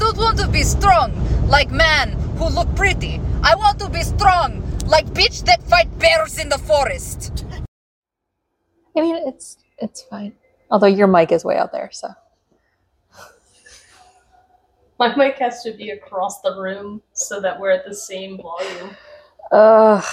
don't 0.00 0.16
want 0.16 0.38
to 0.38 0.48
be 0.48 0.62
strong 0.62 1.12
like 1.48 1.70
man 1.70 2.12
who 2.38 2.48
look 2.48 2.74
pretty. 2.74 3.20
I 3.42 3.54
want 3.54 3.78
to 3.80 3.88
be 3.88 4.02
strong 4.02 4.62
like 4.86 5.06
bitch 5.06 5.44
that 5.44 5.62
fight 5.64 5.96
bears 5.98 6.38
in 6.38 6.48
the 6.48 6.58
forest. 6.58 7.44
I 8.96 9.00
mean, 9.00 9.16
it's 9.28 9.58
it's 9.78 10.02
fine. 10.02 10.34
Although 10.70 10.86
your 10.88 11.06
mic 11.06 11.30
is 11.32 11.44
way 11.44 11.56
out 11.56 11.72
there, 11.72 11.90
so 11.92 12.08
My 14.98 15.14
mic 15.16 15.36
has 15.38 15.62
to 15.62 15.72
be 15.72 15.90
across 15.90 16.40
the 16.42 16.60
room 16.60 17.00
so 17.12 17.40
that 17.40 17.58
we're 17.58 17.70
at 17.70 17.86
the 17.86 17.94
same 17.94 18.36
volume. 18.38 18.90
ugh, 19.52 20.04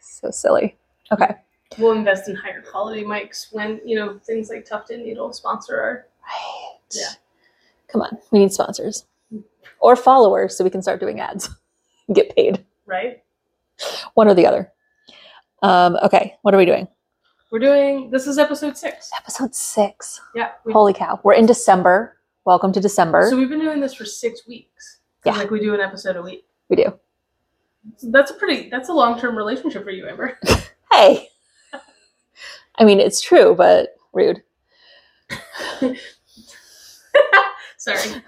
so 0.00 0.30
silly. 0.30 0.76
Okay, 1.12 1.34
We'll 1.78 1.92
invest 1.92 2.28
in 2.28 2.34
higher 2.36 2.62
quality 2.62 3.04
mics 3.04 3.52
when, 3.52 3.80
you 3.84 3.96
know, 3.96 4.18
things 4.24 4.48
like 4.48 4.64
Tuft 4.64 4.90
& 4.90 4.90
Needle 4.90 5.32
sponsor 5.32 5.80
our. 5.80 6.06
right. 6.24 6.78
Yeah. 6.92 7.08
Come 7.88 8.02
on, 8.02 8.18
we 8.32 8.38
need 8.40 8.52
sponsors 8.52 9.06
or 9.80 9.96
followers 9.96 10.56
so 10.56 10.64
we 10.64 10.70
can 10.70 10.82
start 10.82 11.00
doing 11.00 11.20
ads, 11.20 11.48
get 12.12 12.34
paid, 12.34 12.64
Right? 12.86 13.22
one 14.14 14.28
or 14.28 14.34
the 14.34 14.46
other. 14.46 14.72
Um, 15.62 15.96
okay, 16.02 16.36
what 16.42 16.54
are 16.54 16.58
we 16.58 16.64
doing? 16.64 16.88
We're 17.50 17.58
doing, 17.60 18.10
this 18.10 18.26
is 18.26 18.38
episode 18.38 18.76
six. 18.76 19.10
Episode 19.16 19.54
six. 19.54 20.20
Yeah. 20.34 20.50
We, 20.64 20.72
Holy 20.72 20.92
cow, 20.92 21.20
we're 21.22 21.34
in 21.34 21.46
December. 21.46 22.16
Welcome 22.44 22.72
to 22.72 22.80
December. 22.80 23.28
so 23.30 23.36
we've 23.36 23.48
been 23.48 23.60
doing 23.60 23.80
this 23.80 23.94
for 23.94 24.04
six 24.04 24.46
weeks. 24.46 24.98
Yeah. 25.24 25.36
Like 25.36 25.50
we 25.50 25.60
do 25.60 25.74
an 25.74 25.80
episode 25.80 26.16
a 26.16 26.22
week. 26.22 26.44
we 26.68 26.76
do. 26.76 26.92
That's 28.02 28.30
a 28.32 28.34
pretty, 28.34 28.68
that's 28.68 28.88
a 28.88 28.92
long 28.92 29.18
term 29.18 29.36
relationship 29.36 29.84
for 29.84 29.90
you, 29.90 30.08
Amber. 30.08 30.38
Hey, 30.92 31.28
I 32.78 32.84
mean 32.84 33.00
it's 33.00 33.20
true, 33.20 33.54
but 33.56 33.96
rude. 34.14 34.42
Sorry. 37.86 38.22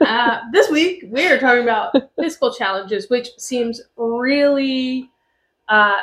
Uh, 0.00 0.40
this 0.52 0.68
week 0.70 1.04
we 1.08 1.26
are 1.26 1.38
talking 1.38 1.62
about 1.62 1.94
fiscal 2.16 2.52
challenges, 2.52 3.08
which 3.08 3.28
seems 3.38 3.80
really 3.96 5.10
uh, 5.68 5.98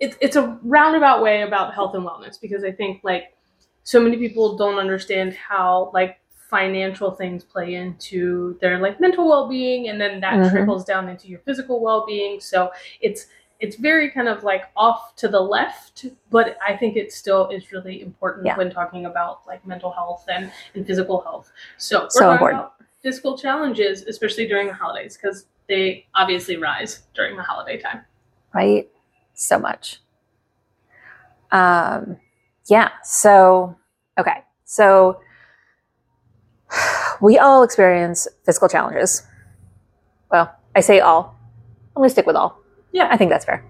it, 0.00 0.16
it's 0.20 0.36
a 0.36 0.58
roundabout 0.62 1.22
way 1.22 1.42
about 1.42 1.74
health 1.74 1.94
and 1.94 2.04
wellness 2.04 2.40
because 2.40 2.64
I 2.64 2.72
think 2.72 3.00
like 3.04 3.34
so 3.82 4.00
many 4.00 4.16
people 4.16 4.56
don't 4.56 4.78
understand 4.78 5.34
how 5.34 5.90
like 5.94 6.18
financial 6.50 7.10
things 7.10 7.42
play 7.44 7.74
into 7.74 8.56
their 8.60 8.78
like 8.78 9.00
mental 9.00 9.28
well-being 9.28 9.88
and 9.88 10.00
then 10.00 10.20
that 10.20 10.34
Mhm. 10.34 10.50
trickles 10.50 10.84
down 10.84 11.08
into 11.08 11.28
your 11.28 11.40
physical 11.40 11.80
well-being 11.80 12.38
so 12.40 12.70
it's 13.00 13.26
it's 13.60 13.76
very 13.76 14.10
kind 14.10 14.28
of 14.28 14.44
like 14.44 14.64
off 14.76 15.14
to 15.16 15.28
the 15.28 15.40
left 15.40 16.06
but 16.30 16.56
i 16.66 16.76
think 16.76 16.96
it 16.96 17.12
still 17.12 17.48
is 17.48 17.72
really 17.72 18.02
important 18.02 18.44
Yeah. 18.46 18.56
when 18.56 18.70
talking 18.70 19.06
about 19.06 19.40
like 19.46 19.66
mental 19.66 19.90
health 19.90 20.24
and, 20.28 20.52
and 20.74 20.86
physical 20.86 21.20
health 21.22 21.50
so 21.78 22.02
we're 22.02 22.10
So 22.10 22.20
talking 22.20 22.32
important. 22.34 22.60
about 22.60 22.72
fiscal 23.02 23.38
challenges 23.38 24.02
especially 24.02 24.46
during 24.46 24.66
the 24.66 24.74
holidays 24.74 25.16
because 25.16 25.46
they 25.68 26.06
obviously 26.14 26.56
rise 26.56 27.02
during 27.14 27.36
the 27.36 27.42
holiday 27.42 27.78
time 27.78 28.02
right? 28.54 28.88
So 29.34 29.58
much. 29.58 30.00
Um, 31.52 32.16
yeah. 32.68 32.88
So, 33.04 33.76
okay. 34.18 34.42
So, 34.64 35.20
we 37.20 37.36
all 37.38 37.62
experience 37.62 38.26
fiscal 38.44 38.68
challenges. 38.68 39.22
Well, 40.30 40.54
I 40.74 40.80
say 40.80 41.00
all. 41.00 41.36
I'm 41.94 42.00
going 42.00 42.08
to 42.08 42.12
stick 42.12 42.26
with 42.26 42.36
all. 42.36 42.58
Yeah. 42.96 43.08
I 43.10 43.16
think 43.16 43.30
that's 43.30 43.44
fair. 43.44 43.64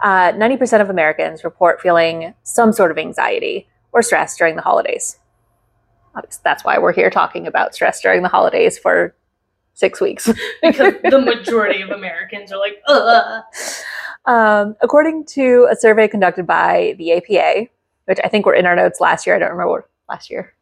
Uh, 0.00 0.32
90% 0.32 0.80
of 0.80 0.88
Americans 0.90 1.44
report 1.44 1.80
feeling 1.80 2.34
some 2.42 2.72
sort 2.72 2.90
of 2.90 2.98
anxiety 2.98 3.68
or 3.92 4.02
stress 4.02 4.36
during 4.36 4.56
the 4.56 4.62
holidays. 4.62 5.18
Obviously, 6.14 6.40
That's 6.44 6.64
why 6.64 6.78
we're 6.78 6.92
here 6.92 7.10
talking 7.10 7.46
about 7.46 7.74
stress 7.74 8.00
during 8.00 8.22
the 8.22 8.28
holidays 8.28 8.78
for 8.78 9.14
six 9.74 10.00
weeks. 10.00 10.26
because 10.62 10.94
the 11.04 11.20
majority 11.20 11.80
of 11.82 11.90
americans 11.90 12.50
are 12.52 12.58
like 12.58 12.76
Ugh. 12.88 13.42
Um, 14.26 14.76
according 14.82 15.24
to 15.26 15.66
a 15.70 15.76
survey 15.76 16.06
conducted 16.08 16.46
by 16.46 16.94
the 16.98 17.12
APA, 17.12 17.68
which 18.04 18.18
I 18.22 18.28
think 18.28 18.44
were 18.46 18.54
in 18.54 18.66
our 18.66 18.76
notes 18.76 19.00
last 19.00 19.26
year, 19.26 19.36
I 19.36 19.38
don't 19.38 19.50
remember 19.52 19.88
last 20.08 20.30
year, 20.30 20.52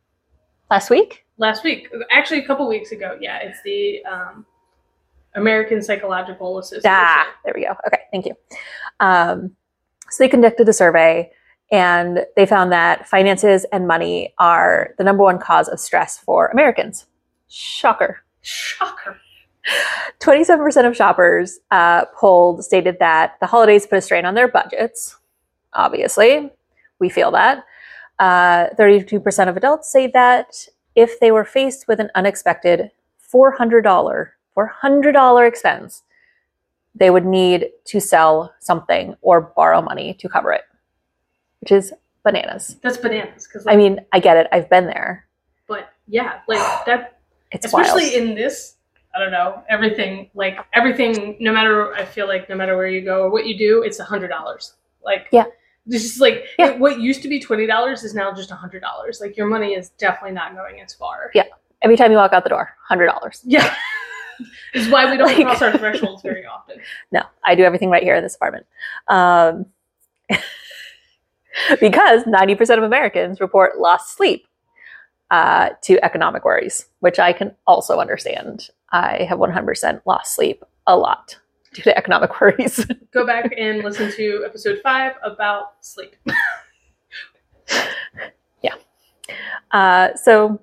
last 0.71 0.91
week. 0.91 1.25
last 1.39 1.65
week 1.65 1.89
actually 2.11 2.41
a 2.41 2.47
couple 2.47 2.69
weeks 2.69 2.93
ago 2.93 3.17
yeah 3.21 3.39
it's 3.39 3.61
the 3.65 4.05
um, 4.05 4.45
american 5.39 5.83
psychological 5.83 6.59
association 6.59 6.91
Ah, 6.91 7.27
there 7.45 7.55
we 7.55 7.63
go. 7.65 7.75
Okay, 7.87 8.03
thank 8.13 8.27
you. 8.27 8.35
Um, 9.01 9.53
so 10.11 10.25
they 10.25 10.29
conducted 10.29 10.69
a 10.69 10.73
survey, 10.73 11.31
and 11.71 12.25
they 12.37 12.47
found 12.47 12.73
that 12.73 13.09
finances 13.09 13.65
and 13.73 13.87
money 13.87 14.35
are 14.39 14.95
the 14.99 15.05
number 15.05 15.23
one 15.23 15.39
cause 15.39 15.69
of 15.69 15.81
stress 15.81 16.19
for 16.19 16.49
Americans. 16.49 17.07
Shocker. 17.49 18.21
shocker 18.43 19.17
27% 20.21 20.87
of 20.87 20.97
shoppers 20.97 21.59
uh, 21.71 22.07
polled 22.17 22.65
stated 22.65 22.97
that 23.01 23.35
the 23.41 23.47
holidays 23.47 23.87
put 23.87 23.99
a 23.99 24.01
strain 24.01 24.25
on 24.25 24.35
their 24.35 24.49
budgets. 24.49 25.17
Obviously, 25.75 26.51
we 26.99 27.09
feel 27.09 27.31
that. 27.33 27.65
Uh, 28.19 28.69
32% 28.79 29.49
of 29.49 29.57
adults 29.57 29.91
say 29.91 30.07
that 30.09 30.67
if 30.95 31.21
they 31.21 31.31
were 31.31 31.45
faced 31.45 31.87
with 31.87 32.01
an 32.01 32.11
unexpected 32.15 32.91
$400, 33.33 34.29
$400 34.83 35.47
expense, 35.49 36.03
they 36.95 37.11
would 37.11 37.25
need 37.25 37.69
to 37.87 38.01
sell 38.01 38.55
something 38.61 39.15
or 39.21 39.41
borrow 39.57 39.81
money 39.83 40.15
to 40.15 40.29
cover 40.29 40.53
it, 40.53 40.63
which 41.61 41.73
is 41.73 41.93
bananas. 42.25 42.77
that's 42.83 42.97
bananas 42.97 43.47
because 43.47 43.67
I 43.67 43.77
mean, 43.77 44.01
I 44.13 44.21
get 44.21 44.37
it. 44.37 44.49
I've 44.53 44.69
been 44.69 44.87
there. 44.87 45.27
but 45.67 45.91
yeah 46.07 46.41
like 46.49 46.59
that 46.87 47.19
It's 47.53 47.65
especially 47.67 48.05
wild. 48.11 48.15
in 48.29 48.35
this 48.35 48.77
i 49.15 49.19
don't 49.19 49.31
know 49.31 49.63
everything 49.69 50.31
like 50.35 50.59
everything 50.75 51.37
no 51.41 51.53
matter 51.53 51.95
i 51.95 52.05
feel 52.05 52.27
like 52.27 52.49
no 52.49 52.57
matter 52.57 52.77
where 52.77 52.87
you 52.89 53.03
go 53.03 53.23
or 53.25 53.31
what 53.31 53.45
you 53.47 53.57
do 53.59 53.83
it's 53.83 53.99
a 54.01 54.05
hundred 54.05 54.29
dollars 54.29 54.75
like 55.05 55.27
Yeah. 55.33 55.45
this 55.87 56.05
is 56.05 56.19
like 56.21 56.45
Yeah. 56.59 56.73
what 56.77 56.99
used 57.01 57.23
to 57.23 57.29
be 57.29 57.39
twenty 57.41 57.67
dollars 57.67 58.05
is 58.05 58.15
now 58.15 58.33
just 58.35 58.51
a 58.51 58.55
hundred 58.55 58.81
dollars 58.81 59.21
like 59.23 59.37
your 59.37 59.47
money 59.47 59.75
is 59.75 59.91
definitely 59.91 60.33
not 60.35 60.55
going 60.55 60.81
as 60.81 60.93
far 60.95 61.31
Yeah. 61.35 61.45
Every 61.83 61.97
time 61.97 62.11
you 62.11 62.17
walk 62.19 62.33
out 62.33 62.43
the 62.43 62.51
door, 62.51 62.71
$100. 62.91 63.41
yeah 63.45 63.75
this 64.75 64.87
is 64.87 64.93
why 64.93 65.11
we 65.11 65.17
don't 65.17 65.27
Like- 65.27 65.45
cross 65.45 65.63
our 65.63 65.77
thresholds 65.77 66.23
very 66.23 66.45
often 66.47 66.81
No, 67.13 67.23
I 67.45 67.55
do 67.55 67.65
everything 67.65 67.91
right 67.91 68.03
here 68.03 68.15
in 68.15 68.23
this 68.23 68.35
apartment. 68.37 68.67
Um, 69.09 69.67
because 71.81 72.23
90% 72.25 72.79
of 72.79 72.85
Americans 72.85 73.41
report 73.41 73.79
lost 73.79 74.17
sleep 74.17 74.47
uh, 75.31 75.71
to 75.83 76.03
economic 76.05 76.45
worries, 76.45 76.87
which 77.01 77.19
I 77.19 77.33
can 77.33 77.55
also 77.67 77.99
understand. 77.99 78.69
I 78.93 79.25
have 79.29 79.39
100% 79.39 80.01
lost 80.07 80.35
sleep 80.35 80.65
a 80.87 80.97
lot 80.97 81.39
due 81.75 81.83
to 81.83 81.97
economic 81.97 82.41
worries. 82.41 82.85
go 83.13 83.27
back 83.27 83.53
and 83.57 83.83
listen 83.83 84.11
to 84.13 84.43
episode 84.47 84.81
five 84.83 85.13
about 85.23 85.75
sleep 85.81 86.17
yeah. 88.63 88.75
Uh, 89.73 90.15
so 90.15 90.61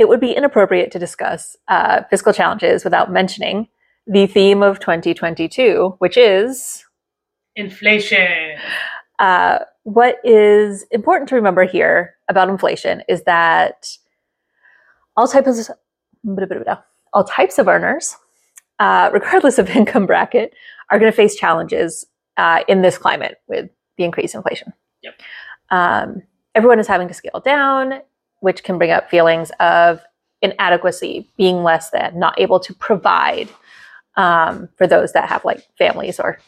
it 0.00 0.08
would 0.08 0.18
be 0.18 0.32
inappropriate 0.32 0.90
to 0.90 0.98
discuss 0.98 1.56
uh, 1.68 2.02
fiscal 2.08 2.32
challenges 2.32 2.84
without 2.84 3.12
mentioning 3.12 3.68
the 4.06 4.26
theme 4.26 4.62
of 4.62 4.80
2022, 4.80 5.94
which 5.98 6.16
is 6.16 6.84
inflation 7.54 8.56
Uh, 9.18 9.58
what 9.82 10.16
is 10.24 10.84
important 10.90 11.28
to 11.28 11.34
remember 11.34 11.64
here 11.64 12.14
about 12.30 12.48
inflation 12.48 13.02
is 13.08 13.22
that 13.24 13.88
all 15.18 15.28
types 15.28 15.68
of 15.68 15.76
all 17.12 17.24
types 17.24 17.58
of 17.58 17.68
earners, 17.68 18.16
uh, 18.78 19.10
regardless 19.12 19.58
of 19.58 19.68
income 19.76 20.06
bracket, 20.06 20.54
are 20.90 20.98
going 20.98 21.12
to 21.12 21.16
face 21.16 21.36
challenges 21.36 22.06
uh, 22.38 22.60
in 22.68 22.80
this 22.80 22.96
climate 22.96 23.36
with 23.48 23.68
the 23.98 24.04
increased 24.04 24.34
inflation. 24.34 24.72
Yep. 25.02 25.20
Um, 25.70 26.22
everyone 26.54 26.78
is 26.78 26.86
having 26.86 27.08
to 27.08 27.14
scale 27.14 27.42
down, 27.44 28.00
which 28.40 28.64
can 28.64 28.78
bring 28.78 28.90
up 28.90 29.10
feelings 29.10 29.50
of 29.60 30.00
inadequacy, 30.42 31.28
being 31.36 31.62
less 31.62 31.90
than, 31.90 32.18
not 32.18 32.38
able 32.40 32.58
to 32.60 32.74
provide 32.74 33.48
um, 34.16 34.68
for 34.76 34.86
those 34.86 35.12
that 35.12 35.28
have 35.28 35.44
like 35.44 35.66
families 35.78 36.18
or 36.18 36.38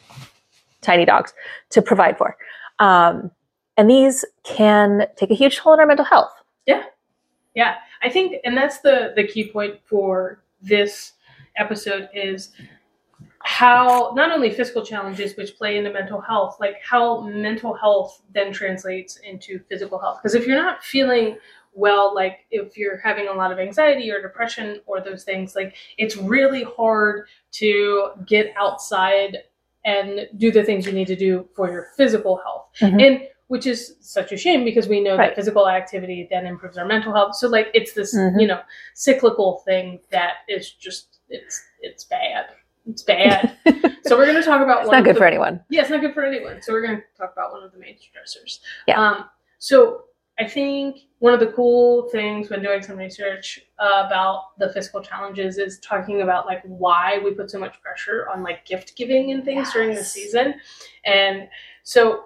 tiny 0.81 1.05
dogs 1.05 1.33
to 1.71 1.81
provide 1.81 2.19
for. 2.19 2.37
Um, 2.79 3.31
and 3.77 3.89
these 3.89 4.25
can 4.45 5.07
take 5.17 5.31
a 5.31 5.35
huge 5.35 5.57
toll 5.57 5.73
on 5.73 5.81
our 5.81 5.87
mental 5.87 6.05
health. 6.05 6.33
Yeah, 6.67 6.85
Yeah. 7.55 7.77
I 8.03 8.09
think, 8.09 8.37
and 8.45 8.57
that's 8.57 8.81
the 8.81 9.13
the 9.15 9.27
key 9.27 9.51
point 9.51 9.79
for 9.85 10.43
this 10.61 11.13
episode 11.57 12.09
is 12.15 12.51
how 13.45 14.13
not 14.15 14.31
only 14.31 14.51
fiscal 14.51 14.85
challenges 14.85 15.37
which 15.37 15.57
play 15.57 15.77
into 15.77 15.93
mental 15.93 16.21
health, 16.21 16.57
like 16.61 16.77
how 16.83 17.21
mental 17.23 17.75
health 17.75 18.23
then 18.33 18.53
translates 18.53 19.17
into 19.19 19.61
physical 19.69 19.99
health. 19.99 20.19
Because 20.23 20.35
if 20.35 20.47
you're 20.47 20.63
not 20.63 20.85
feeling 20.85 21.37
well, 21.73 22.15
like 22.15 22.41
if 22.51 22.77
you're 22.77 22.99
having 22.99 23.29
a 23.29 23.33
lot 23.33 23.51
of 23.53 23.59
anxiety 23.59 24.11
or 24.11 24.21
depression 24.21 24.81
or 24.87 25.01
those 25.01 25.25
things, 25.25 25.57
like 25.57 25.75
it's 25.99 26.17
really 26.17 26.65
hard 26.65 27.27
to 27.53 28.11
get 28.27 28.53
outside 28.57 29.39
and 29.85 30.29
do 30.37 30.51
the 30.53 30.63
things 30.63 30.87
you 30.87 30.93
need 30.93 31.07
to 31.09 31.17
do 31.17 31.49
for 31.57 31.71
your 31.71 31.89
physical 31.97 32.37
health. 32.37 32.67
Mhm. 32.81 33.07
And 33.07 33.29
which 33.49 33.67
is 33.67 33.97
such 34.01 34.33
a 34.33 34.37
shame 34.37 34.65
because 34.65 34.89
we 34.89 35.01
know 35.01 35.17
Right. 35.17 35.29
that 35.31 35.37
physical 35.37 35.69
activity 35.69 36.27
then 36.31 36.47
improves 36.47 36.79
our 36.79 36.87
mental 36.87 37.13
health. 37.13 37.35
So 37.37 37.49
like 37.49 37.69
it's 37.75 37.93
this, 37.93 38.15
Mhm. 38.17 38.41
you 38.41 38.47
know, 38.47 38.61
cyclical 38.95 39.59
thing 39.67 40.01
that 40.11 40.37
is 40.49 40.71
just 40.73 41.19
it's 41.29 41.63
it's 41.81 42.05
bad. 42.05 42.47
It's 42.89 43.03
bad. 43.03 43.53
so 44.05 44.17
we're 44.17 44.27
going 44.27 44.37
to 44.37 44.43
talk 44.43 44.61
about 44.63 44.81
It's 44.81 44.89
one 44.89 44.99
not 44.99 45.05
good 45.05 45.15
the- 45.17 45.21
for 45.21 45.27
anyone. 45.27 45.63
yeah, 45.71 45.83
it's 45.83 45.91
not 45.91 46.01
good 46.01 46.15
for 46.15 46.25
anyone. 46.25 46.61
So 46.63 46.73
we're 46.73 46.83
going 46.87 46.97
to 46.99 47.03
talk 47.19 47.33
about 47.33 47.53
one 47.53 47.63
of 47.63 47.73
the 47.73 47.79
main 47.79 47.97
stressors. 47.97 48.61
Yeah. 48.87 49.01
Um, 49.01 49.25
so 49.59 50.05
I 50.43 50.49
think 50.49 51.03
one 51.21 51.33
of 51.33 51.41
the 51.41 51.47
cool 51.49 52.09
things 52.11 52.51
when 52.51 52.63
doing 52.63 52.83
some 52.83 52.97
research 52.97 53.61
about 53.79 54.59
the 54.59 54.73
fiscal 54.73 55.01
challenges 55.01 55.57
is 55.57 55.79
talking 55.79 56.23
about 56.23 56.47
like 56.47 56.63
why 56.65 57.21
we 57.25 57.33
put 57.33 57.51
so 57.51 57.59
much 57.61 57.81
pressure 57.81 58.29
on 58.29 58.43
like 58.43 58.67
gift 58.67 58.97
giving 58.97 59.31
and 59.31 59.45
things 59.45 59.73
during 59.73 59.95
the 59.95 60.03
season, 60.03 60.55
and 61.05 61.49
so 61.85 62.25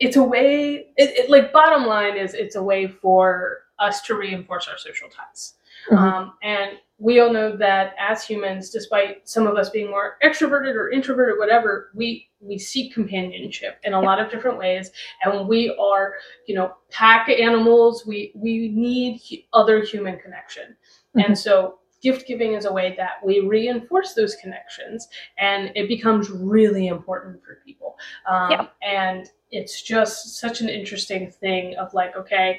it's 0.00 0.16
a 0.16 0.22
way. 0.22 0.88
It, 0.96 1.10
it 1.18 1.30
like 1.30 1.52
bottom 1.52 1.86
line 1.86 2.16
is 2.16 2.34
it's 2.34 2.56
a 2.56 2.62
way 2.62 2.88
for 2.88 3.58
us 3.78 4.02
to 4.02 4.14
reinforce 4.14 4.66
our 4.66 4.78
social 4.78 5.08
ties. 5.08 5.54
Mhm. 5.88 5.96
Um, 5.96 6.32
and 6.42 6.78
we 7.00 7.18
all 7.18 7.32
know 7.32 7.56
that 7.56 7.94
as 7.98 8.22
humans, 8.22 8.68
despite 8.70 9.26
some 9.28 9.46
of 9.46 9.56
us 9.56 9.70
being 9.70 9.90
more 9.90 10.18
extroverted 10.22 10.74
or 10.74 10.90
introverted, 10.90 11.38
whatever, 11.38 11.90
we 11.94 12.28
we 12.40 12.56
seek 12.58 12.94
companionship 12.94 13.78
in 13.84 13.92
a 13.92 14.00
lot 14.00 14.18
of 14.20 14.30
different 14.30 14.58
ways, 14.58 14.90
and 15.24 15.48
we 15.48 15.74
are, 15.80 16.14
you 16.46 16.54
know, 16.54 16.74
pack 16.90 17.28
animals. 17.28 18.04
We 18.06 18.32
we 18.34 18.68
need 18.68 19.20
other 19.52 19.82
human 19.82 20.18
connection, 20.18 20.76
Mhm. 21.16 21.24
and 21.26 21.38
so 21.38 21.78
gift 22.02 22.26
giving 22.26 22.54
is 22.54 22.64
a 22.64 22.72
way 22.72 22.94
that 22.96 23.22
we 23.22 23.40
reinforce 23.40 24.14
those 24.14 24.34
connections, 24.36 25.06
and 25.38 25.70
it 25.74 25.86
becomes 25.88 26.30
really 26.30 26.86
important 26.86 27.42
for 27.44 27.60
people. 27.66 27.98
Um, 28.26 28.50
Yeah. 28.50 28.66
And 28.82 29.30
it's 29.50 29.82
just 29.82 30.38
such 30.38 30.60
an 30.62 30.68
interesting 30.70 31.30
thing 31.30 31.76
of 31.76 31.92
like, 31.92 32.16
okay, 32.16 32.58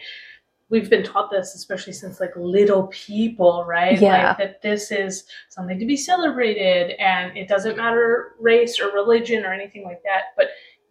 we've 0.71 0.89
been 0.89 1.03
taught 1.03 1.29
this, 1.29 1.53
especially 1.53 1.91
since 1.93 2.19
like 2.21 2.31
little 2.37 2.87
people, 2.87 3.65
right? 3.67 3.99
Yeah. 4.01 4.29
Like 4.29 4.37
that 4.37 4.61
this 4.61 4.89
is 4.91 5.25
something 5.49 5.77
to 5.77 5.85
be 5.85 5.97
celebrated 5.97 6.91
and 6.99 7.37
it 7.37 7.47
doesn't 7.49 7.75
matter 7.77 8.35
race 8.39 8.79
or 8.79 8.91
religion 8.91 9.45
or 9.45 9.53
anything 9.53 9.83
like 9.83 10.01
that. 10.03 10.27
But 10.37 10.47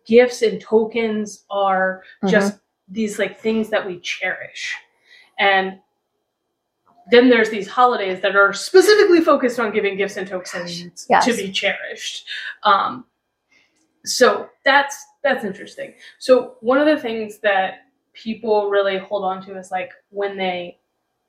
gifts 0.06 0.42
and 0.42 0.60
tokens 0.60 1.44
are 1.50 2.02
just 2.28 2.58
these 2.88 3.18
like 3.18 3.40
things 3.40 3.70
that 3.70 3.84
we 3.86 3.98
cherish. 4.00 4.76
And 5.38 5.78
then 7.10 7.30
there's 7.30 7.48
these 7.50 7.66
holidays 7.66 8.20
that 8.20 8.36
are 8.36 8.52
specifically 8.52 9.22
focused 9.22 9.58
on 9.58 9.72
giving 9.72 9.96
gifts 9.96 10.16
and 10.16 10.28
tokens 10.28 11.06
Yes. 11.08 11.24
to 11.24 11.34
be 11.34 11.50
cherished. 11.50 12.28
Um, 12.64 13.06
so 14.04 14.48
that's 14.64 15.06
that's 15.22 15.44
interesting. 15.44 15.94
So 16.18 16.56
one 16.60 16.78
of 16.78 16.86
the 16.86 17.00
things 17.00 17.38
that 17.38 17.86
people 18.12 18.70
really 18.70 18.98
hold 18.98 19.24
on 19.24 19.44
to 19.46 19.56
is 19.58 19.70
like 19.70 19.90
when 20.10 20.36
they 20.36 20.78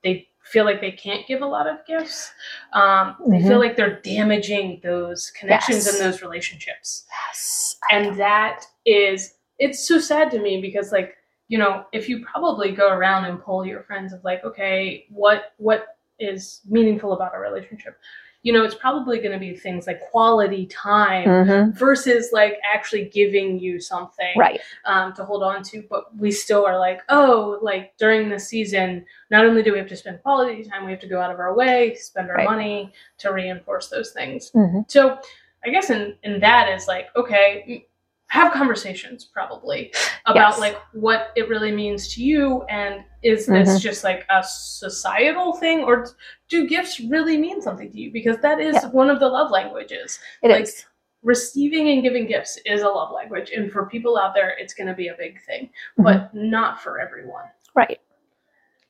they 0.04 0.28
feel 0.44 0.66
like 0.66 0.82
they 0.82 0.92
can't 0.92 1.28
give 1.28 1.44
a 1.44 1.46
lot 1.46 1.68
of 1.68 1.86
gifts. 1.86 2.32
Um, 2.74 3.16
they 3.28 3.38
Mhm. 3.38 3.48
feel 3.48 3.60
like 3.60 3.76
they're 3.78 4.00
damaging 4.02 4.80
those 4.82 5.30
connections 5.32 5.86
Yes. 5.86 5.94
and 6.00 6.04
those 6.06 6.22
relationships 6.24 7.06
Yes. 7.28 7.78
and 7.92 8.16
that 8.18 8.66
is 8.86 9.36
it's 9.60 9.88
so 9.88 10.00
sad 10.00 10.32
to 10.32 10.40
me 10.40 10.60
because 10.60 10.92
like 10.92 11.18
you 11.48 11.58
know 11.60 11.86
if 11.92 12.10
you 12.10 12.26
probably 12.26 12.72
go 12.72 12.90
around 12.90 13.26
and 13.26 13.40
poll 13.42 13.64
your 13.66 13.84
friends 13.84 14.12
of 14.14 14.24
like 14.24 14.44
okay 14.44 15.06
what 15.10 15.54
what 15.58 15.98
is 16.20 16.62
meaningful 16.68 17.14
about 17.14 17.36
a 17.36 17.40
relationship 17.40 18.00
you 18.44 18.52
know 18.52 18.64
it's 18.64 18.76
probably 18.76 19.20
going 19.20 19.32
to 19.32 19.38
be 19.40 19.56
things 19.56 19.86
like 19.88 20.00
quality 20.02 20.66
time 20.68 21.28
Mhm. 21.28 21.74
versus 21.74 22.30
like 22.32 22.58
actually 22.74 23.06
giving 23.06 23.60
you 23.60 23.80
something 23.80 24.34
Right. 24.38 24.60
um, 24.86 25.14
to 25.14 25.24
hold 25.26 25.44
on 25.44 25.62
to 25.64 25.84
but 25.90 26.16
we 26.18 26.32
still 26.32 26.66
are 26.66 26.78
like 26.80 27.02
oh 27.10 27.60
like 27.62 27.96
during 27.98 28.30
the 28.30 28.40
season 28.40 29.06
not 29.30 29.46
only 29.46 29.62
do 29.64 29.72
we 29.72 29.78
have 29.78 29.88
to 29.90 29.96
spend 29.96 30.22
quality 30.24 30.64
time 30.64 30.86
we 30.86 30.92
have 30.92 31.02
to 31.02 31.08
go 31.08 31.22
out 31.22 31.32
of 31.32 31.40
our 31.40 31.54
way 31.56 31.96
spend 31.96 32.30
our 32.30 32.38
Right. 32.38 32.50
money 32.50 32.92
to 33.20 33.32
reinforce 33.32 33.90
those 33.90 34.12
things 34.12 34.52
Mhm. 34.56 34.90
so 34.90 35.20
I 35.64 35.70
guess 35.70 35.92
in, 35.92 36.16
in 36.24 36.40
that 36.40 36.70
is 36.70 36.88
like, 36.88 37.10
okay, 37.16 37.86
have 38.32 38.54
conversations 38.54 39.26
probably 39.26 39.94
about 40.26 40.52
Yes. 40.52 40.60
like 40.60 40.78
what 40.94 41.34
it 41.36 41.50
really 41.50 41.70
means 41.72 42.08
to 42.16 42.24
you 42.24 42.64
and 42.70 43.04
is 43.24 43.46
this 43.46 43.68
Mhm. 43.78 43.82
just 43.82 44.06
like 44.06 44.26
a 44.30 44.42
societal 44.42 45.52
thing 45.58 45.84
or 45.84 46.08
do 46.48 46.66
gifts 46.66 47.02
really 47.02 47.38
mean 47.38 47.62
something 47.62 47.92
to 47.92 48.00
you? 48.00 48.10
Because 48.10 48.38
that 48.38 48.62
is 48.62 48.76
Yeah. 48.76 48.88
one 48.92 49.10
of 49.10 49.20
the 49.20 49.28
love 49.28 49.52
languages. 49.52 50.18
It 50.42 50.50
like, 50.50 50.64
is. 50.64 50.86
Receiving 51.24 51.90
and 51.90 52.02
giving 52.02 52.26
gifts 52.26 52.58
is 52.66 52.82
a 52.84 52.88
love 52.88 53.12
language. 53.12 53.52
And 53.52 53.70
for 53.70 53.86
people 53.86 54.18
out 54.18 54.34
there, 54.34 54.56
it's 54.58 54.74
going 54.74 54.88
to 54.88 54.94
be 54.94 55.10
a 55.10 55.14
big 55.16 55.42
thing, 55.44 55.70
Mhm. 56.00 56.04
but 56.06 56.34
not 56.34 56.82
for 56.82 57.02
everyone. 57.02 57.46
Right. 57.76 58.00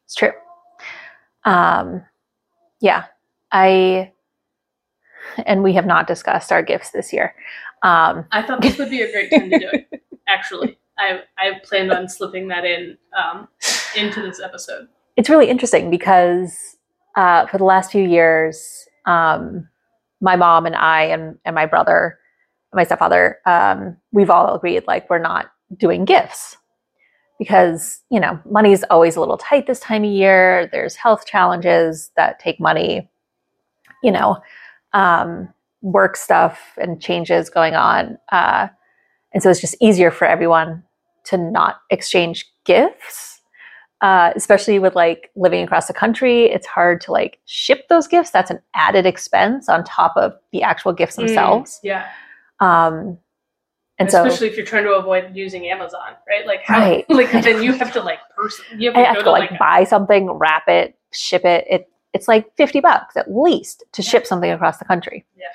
It's 0.05 0.13
true. 0.13 0.33
Um, 1.45 2.05
yeah, 2.79 3.05
I, 3.51 4.13
and 5.47 5.63
we 5.63 5.73
have 5.73 5.87
not 5.87 6.05
discussed 6.05 6.51
our 6.51 6.61
gifts 6.61 6.91
this 6.91 7.11
year. 7.11 7.33
Um, 7.83 8.25
I 8.31 8.41
thought 8.41 8.61
this 8.61 8.77
would 8.77 8.89
be 8.89 9.01
a 9.01 9.11
great 9.11 9.31
time 9.31 9.49
to 9.49 9.59
do 9.59 9.69
it, 9.71 10.03
actually. 10.27 10.77
I, 10.97 11.21
I 11.37 11.59
planned 11.63 11.91
on 11.91 12.07
slipping 12.07 12.47
that 12.49 12.63
in 12.63 12.97
um, 13.17 13.47
into 13.95 14.21
this 14.21 14.39
episode. 14.39 14.87
it's 15.17 15.29
really 15.29 15.49
interesting 15.49 15.89
because 15.89 16.77
uh, 17.15 17.47
for 17.47 17.57
the 17.57 17.63
last 17.63 17.91
few 17.91 18.07
years, 18.07 18.87
um, 19.05 19.67
my 20.21 20.35
mom 20.35 20.65
and 20.65 20.75
I 20.75 21.03
and, 21.03 21.37
and 21.43 21.55
my 21.55 21.65
brother, 21.65 22.19
my 22.73 22.83
stepfather, 22.83 23.39
um, 23.45 23.97
we've 24.11 24.29
all 24.29 24.55
agreed 24.55 24.83
like 24.87 25.09
we're 25.09 25.19
not 25.19 25.51
doing 25.77 26.05
gifts 26.05 26.57
because 27.39 28.01
you 28.11 28.19
know 28.19 28.39
money's 28.49 28.83
always 28.83 29.15
a 29.15 29.19
little 29.19 29.37
tight 29.37 29.65
this 29.67 29.79
time 29.79 30.03
of 30.03 30.11
year. 30.11 30.69
There's 30.71 30.95
health 30.95 31.25
challenges 31.25 32.11
that 32.15 32.39
take 32.39 32.59
money, 32.59 33.09
you 34.03 34.11
know, 34.11 34.37
um, 34.93 35.49
work 35.81 36.15
stuff 36.15 36.59
and 36.77 37.01
changes 37.01 37.49
going 37.49 37.75
on, 37.75 38.17
uh, 38.31 38.67
and 39.33 39.41
so 39.41 39.49
it's 39.49 39.61
just 39.61 39.75
easier 39.79 40.11
for 40.11 40.25
everyone 40.25 40.83
to 41.25 41.37
not 41.37 41.81
exchange 41.89 42.47
gifts 42.65 43.31
uh, 44.01 44.33
especially 44.35 44.79
with 44.79 44.95
like 44.95 45.29
living 45.35 45.63
across 45.63 45.87
the 45.87 45.93
country 45.93 46.45
it's 46.45 46.65
hard 46.65 46.99
to 47.01 47.11
like 47.11 47.39
ship 47.45 47.87
those 47.89 48.07
gifts 48.07 48.31
that's 48.31 48.49
an 48.49 48.59
added 48.73 49.05
expense 49.05 49.69
on 49.69 49.83
top 49.83 50.13
of 50.17 50.33
the 50.51 50.63
actual 50.63 50.91
gifts 50.91 51.15
Mm, 51.15 51.27
themselves 51.27 51.79
yeah. 51.83 52.07
um 52.59 53.17
and 53.99 54.09
so 54.09 54.25
Especially 54.25 54.47
if 54.47 54.57
you're 54.57 54.65
trying 54.65 54.85
to 54.85 54.93
avoid 54.93 55.35
using 55.35 55.67
Amazon, 55.67 56.15
right? 56.27 56.47
Like 56.47 56.61
how 56.63 56.79
Right. 56.79 57.05
like 57.09 57.31
then 57.31 57.61
you 57.61 57.73
have 57.73 57.93
to 57.93 58.01
like 58.01 58.17
person 58.35 58.65
you 58.79 58.91
have 58.91 58.95
to 58.95 59.05
have 59.05 59.17
to 59.19 59.23
to 59.25 59.31
like 59.31 59.51
like, 59.51 59.59
buy 59.59 59.83
something 59.83 60.31
wrap 60.31 60.67
it 60.67 60.97
ship 61.13 61.45
it 61.45 61.65
it 61.69 61.87
it's 62.13 62.27
like 62.27 62.51
50 62.57 62.79
bucks 62.79 63.15
at 63.15 63.31
least 63.31 63.83
to 63.91 64.01
ship 64.01 64.25
something 64.25 64.49
across 64.49 64.77
the 64.77 64.85
country 64.85 65.23
Yeah. 65.37 65.45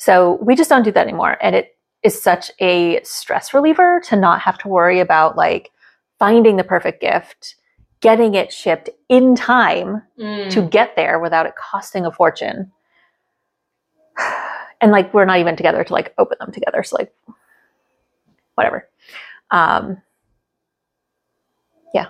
So 0.00 0.38
we 0.40 0.56
just 0.56 0.70
don't 0.70 0.82
do 0.82 0.90
that 0.92 1.06
anymore 1.06 1.36
and 1.42 1.54
it 1.54 1.76
is 2.02 2.20
such 2.20 2.50
a 2.60 2.98
stress 3.04 3.52
reliever 3.52 4.00
to 4.08 4.16
not 4.16 4.40
have 4.40 4.56
to 4.56 4.68
worry 4.68 4.98
about 5.00 5.36
like 5.36 5.70
finding 6.18 6.56
the 6.56 6.64
perfect 6.64 7.00
gift 7.02 7.56
getting 8.00 8.34
it 8.34 8.50
shipped 8.50 8.88
in 9.10 9.34
time 9.36 10.02
Mm. 10.18 10.50
to 10.52 10.62
get 10.62 10.96
there 10.96 11.18
without 11.20 11.44
it 11.46 11.52
costing 11.56 12.06
a 12.06 12.10
fortune. 12.10 12.72
And 14.82 14.90
like 14.92 15.12
we're 15.12 15.26
not 15.26 15.38
even 15.40 15.56
together 15.56 15.84
to 15.84 15.92
like 15.92 16.14
open 16.16 16.38
them 16.40 16.52
together. 16.52 16.82
So 16.82 16.96
like 16.96 17.12
whatever. 18.54 18.88
Um 19.50 20.00
yeah. 21.92 22.06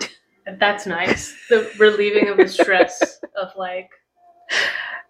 That's 0.58 0.84
nice. 0.86 1.32
The 1.48 1.70
relieving 1.78 2.28
of 2.28 2.38
the 2.38 2.48
stress 2.48 3.20
of 3.40 3.50
like, 3.56 3.90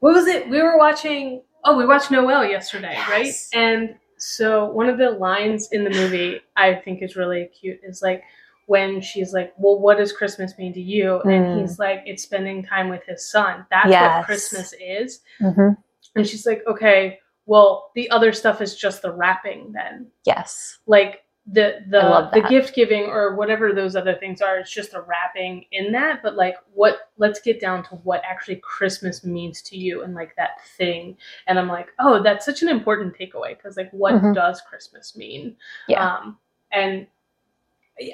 what 0.00 0.12
was 0.12 0.26
it? 0.26 0.50
We 0.50 0.60
were 0.60 0.76
watching. 0.76 1.40
Oh, 1.66 1.76
we 1.76 1.84
watched 1.84 2.10
Noel 2.10 2.44
yesterday, 2.44 2.92
Yes. 2.94 3.10
right? 3.10 3.60
And 3.60 3.96
so 4.18 4.66
one 4.66 4.88
of 4.88 4.98
the 4.98 5.10
lines 5.10 5.68
in 5.72 5.84
the 5.84 5.90
movie 5.90 6.40
I 6.56 6.74
think 6.74 7.02
is 7.02 7.16
really 7.16 7.46
cute 7.46 7.80
is 7.82 8.00
like 8.02 8.22
when 8.66 9.00
she's 9.00 9.32
like, 9.34 9.52
"Well, 9.58 9.78
what 9.78 9.98
does 9.98 10.12
Christmas 10.12 10.56
mean 10.58 10.72
to 10.74 10.80
you?" 10.80 11.20
And 11.22 11.44
Mm. 11.44 11.60
he's 11.60 11.78
like, 11.78 12.02
"It's 12.06 12.22
spending 12.22 12.64
time 12.64 12.88
with 12.88 13.04
his 13.04 13.28
son. 13.30 13.66
That's 13.70 13.88
Yes. 13.90 14.16
what 14.18 14.24
Christmas 14.26 14.72
is." 14.80 15.20
mhm. 15.40 15.76
And 16.14 16.26
she's 16.26 16.46
like, 16.46 16.62
"Okay, 16.66 17.18
well, 17.46 17.90
the 17.94 18.08
other 18.10 18.32
stuff 18.32 18.60
is 18.62 18.74
just 18.76 19.02
the 19.02 19.12
wrapping 19.12 19.72
then." 19.72 20.10
yes. 20.24 20.78
like 20.86 21.22
the 21.48 21.76
the 21.88 22.28
the 22.32 22.40
gift 22.48 22.74
giving 22.74 23.04
or 23.04 23.36
whatever 23.36 23.72
those 23.72 23.94
other 23.94 24.14
things 24.16 24.40
are 24.40 24.58
it's 24.58 24.70
just 24.72 24.94
a 24.94 25.00
wrapping 25.02 25.64
in 25.70 25.92
that 25.92 26.20
but 26.20 26.34
like 26.34 26.56
what 26.74 27.12
let's 27.18 27.40
get 27.40 27.60
down 27.60 27.84
to 27.84 27.94
what 27.96 28.20
actually 28.28 28.56
christmas 28.56 29.24
means 29.24 29.62
to 29.62 29.76
you 29.76 30.02
and 30.02 30.12
like 30.12 30.34
that 30.34 30.60
thing 30.76 31.16
and 31.46 31.56
i'm 31.56 31.68
like 31.68 31.86
oh 32.00 32.20
that's 32.20 32.44
such 32.44 32.62
an 32.62 32.68
important 32.68 33.14
takeaway 33.16 33.56
because 33.56 33.76
like 33.76 33.90
what 33.92 34.14
Mhm. 34.14 34.34
does 34.34 34.60
christmas 34.60 35.16
mean 35.16 35.54
Yeah. 35.86 36.04
um 36.16 36.36
and 36.72 37.06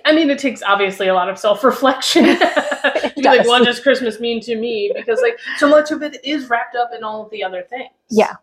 I 0.05 0.13
mean, 0.15 0.31
it 0.31 0.39
takes 0.39 0.63
obviously 0.63 1.09
a 1.09 1.15
lot 1.15 1.29
of 1.29 1.37
self 1.39 1.65
reflection 1.65 2.23
to 2.25 3.13
be 3.17 3.23
like, 3.23 3.49
what 3.49 3.65
does 3.65 3.81
Christmas 3.81 4.21
mean 4.21 4.41
to 4.43 4.55
me? 4.55 4.93
Because, 4.95 5.21
like, 5.21 5.41
so 5.59 5.69
much 5.69 5.91
of 5.91 6.03
it 6.05 6.25
is 6.25 6.49
wrapped 6.49 6.77
up 6.77 6.91
in 6.97 7.03
all 7.03 7.25
of 7.25 7.31
the 7.31 7.43
other 7.43 7.63
things. 7.63 7.91
Yeah. 8.09 8.35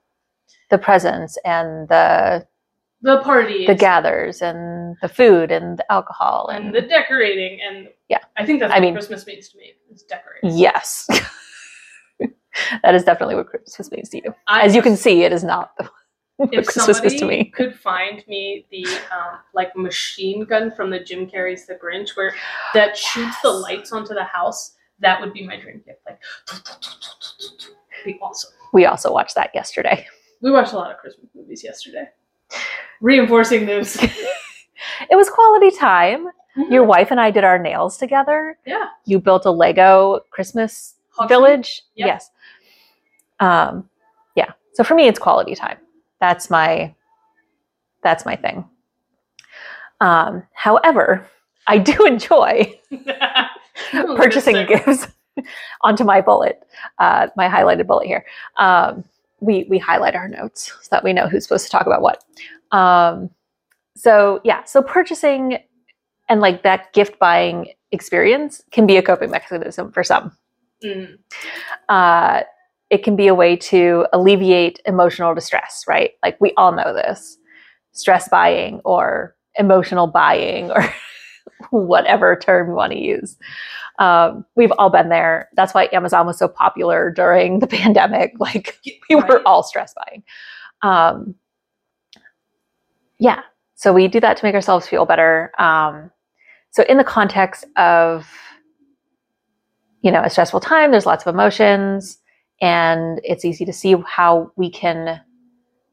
The 0.70 0.78
presents 0.78 1.38
and 1.46 1.88
the 1.88 2.46
the 3.02 3.22
party, 3.22 3.66
the 3.66 3.76
gathers 3.76 4.42
and 4.42 4.98
the 5.02 5.08
food 5.10 5.52
and 5.52 5.78
the 5.78 5.92
alcohol 5.92 6.50
and 6.54 6.66
and, 6.68 6.76
the 6.76 6.82
decorating, 6.82 7.60
and 7.62 7.88
Yeah. 8.10 8.20
I 8.38 8.46
think 8.46 8.60
that's 8.60 8.72
I 8.72 8.76
what 8.78 8.82
mean- 8.82 8.94
Christmas 8.94 9.26
means 9.26 9.50
to 9.50 9.58
me. 9.58 9.74
It's 9.92 10.04
decorating. 10.04 10.58
yes. 10.58 11.08
that 12.84 12.96
is 12.96 13.04
definitely 13.04 13.36
what 13.36 13.48
Christmas 13.48 13.90
means 13.92 14.10
to 14.10 14.18
you. 14.18 14.36
I 14.48 14.64
As 14.66 14.76
you 14.76 14.82
can 14.82 14.96
see, 14.98 15.24
it 15.24 15.32
is 15.32 15.44
not 15.44 15.72
what 16.38 16.54
if 16.54 16.66
Christmas 16.66 16.98
somebody 16.98 17.16
is 17.16 17.22
to 17.22 17.26
me. 17.28 17.46
could 17.46 17.74
find 17.80 18.24
me 18.28 18.66
the 18.72 18.86
um, 19.16 19.40
like 19.54 19.76
machine 19.76 20.44
gun 20.46 20.70
from 20.72 20.90
the 20.90 21.00
Jim 21.00 21.30
Carrey's 21.30 21.66
The 21.68 21.76
Grinch, 21.76 22.16
where 22.18 22.34
that 22.74 22.98
shoots 22.98 23.36
the 23.42 23.50
lights 23.52 23.92
onto 23.94 24.14
the 24.14 24.24
house, 24.26 24.76
that 25.00 25.22
would 25.22 25.34
be 25.34 25.46
my 25.48 25.58
dream 25.60 25.82
gift. 25.86 26.00
Like, 26.06 26.20
be 28.06 28.20
awesome. 28.22 28.52
We 28.74 28.86
also 28.86 29.12
watched 29.14 29.36
that 29.36 29.52
yesterday. 29.54 30.06
We 30.42 30.52
watched 30.52 30.74
a 30.74 30.78
lot 30.78 30.92
of 30.92 30.98
Christmas 30.98 31.28
movies 31.36 31.64
yesterday, 31.64 32.06
reinforcing 33.02 33.66
those. 33.66 33.98
It 35.10 35.16
was 35.16 35.30
quality 35.30 35.72
time. 35.72 36.28
Your 36.70 36.84
wife 36.84 37.12
and 37.12 37.20
I 37.20 37.32
did 37.32 37.44
our 37.44 37.60
nails 37.60 37.98
together. 37.98 38.58
yeah, 38.66 38.88
You 39.06 39.20
built 39.20 39.46
a 39.46 39.52
Lego 39.52 40.22
Christmas 40.32 40.96
village. 41.28 41.84
Yep. 41.96 42.08
Yes. 42.08 42.30
Um, 43.42 43.90
yeah. 44.36 44.52
So 44.74 44.84
for 44.86 44.96
me, 44.96 45.08
it's 45.08 45.20
quality 45.20 45.54
time. 45.56 45.78
That's 46.22 46.50
my 46.50 46.96
that's 48.04 48.26
my 48.26 48.36
thing. 48.38 48.66
Um, 50.02 50.44
however, 50.54 51.28
I 51.68 51.78
do 51.78 52.06
enjoy 52.06 52.80
purchasing 53.92 54.66
gifts 54.66 55.08
onto 55.82 56.04
my 56.06 56.22
bullet, 56.22 56.64
uh, 57.00 57.28
my 57.36 57.48
highlighted 57.48 57.88
bullet 57.88 58.08
here. 58.08 58.26
Um, 58.58 59.04
we 59.42 59.66
we 59.70 59.78
highlight 59.78 60.16
our 60.16 60.28
notes 60.28 60.72
so 60.82 60.88
that 60.92 61.04
we 61.04 61.14
know 61.14 61.28
who's 61.28 61.44
supposed 61.44 61.66
to 61.66 61.72
talk 61.72 61.86
about 61.86 62.02
what. 62.02 62.24
Um, 62.72 63.30
so 63.96 64.42
yeah, 64.44 64.64
so 64.64 64.82
purchasing 64.82 65.60
and 66.30 66.42
like 66.42 66.64
that 66.64 66.94
gift 66.94 67.20
buying 67.20 67.74
experience 67.92 68.62
can 68.72 68.86
be 68.86 68.98
a 68.98 69.02
coping 69.02 69.32
mechanism 69.32 69.92
for 69.92 70.04
some. 70.04 70.32
Mm, 70.84 71.18
Uh, 71.90 72.42
it 72.90 73.04
can 73.04 73.16
be 73.16 73.28
a 73.28 73.36
way 73.36 73.56
to 73.56 74.08
alleviate 74.14 74.80
emotional 74.86 75.36
distress, 75.36 75.84
right? 75.88 76.12
Like 76.24 76.40
we 76.40 76.54
all 76.58 76.72
know 76.72 76.94
this 76.94 77.38
stress 77.92 78.30
buying 78.30 78.82
or 78.86 79.36
emotional 79.56 80.08
buying 80.08 80.72
or 80.72 80.82
whatever 81.72 82.36
term 82.36 82.70
you 82.70 82.76
want 82.76 82.92
to 82.94 83.00
use. 83.00 83.38
Um, 84.00 84.46
we've 84.56 84.72
all 84.78 84.90
been 84.90 85.10
there. 85.10 85.50
That's 85.56 85.74
why 85.74 85.90
Amazon 85.92 86.26
was 86.26 86.38
so 86.38 86.48
popular 86.48 87.12
during 87.12 87.60
the 87.60 87.68
pandemic. 87.80 88.34
Like 88.40 88.80
we 89.10 89.16
were 89.16 89.22
Right. 89.22 89.42
all 89.46 89.64
stress 89.64 89.94
buying. 89.94 90.24
Um, 90.82 91.36
yeah. 93.20 93.42
So 93.76 93.94
we 93.94 94.08
do 94.08 94.20
that 94.20 94.38
to 94.38 94.46
make 94.46 94.56
ourselves 94.56 94.88
feel 94.88 95.06
better. 95.06 95.52
Um, 95.60 96.12
so 96.72 96.84
in 96.84 96.98
the 96.98 97.04
context 97.04 97.66
of, 97.76 98.28
you 100.02 100.12
know, 100.12 100.22
a 100.22 100.30
stressful 100.30 100.60
time, 100.62 100.92
there's 100.92 101.06
lots 101.06 101.26
of 101.26 101.34
emotions 101.34 102.20
and 102.62 103.20
it's 103.24 103.46
easy 103.46 103.66
to 103.66 103.74
see 103.74 103.96
how 104.06 104.52
we 104.56 104.70
can 104.70 105.22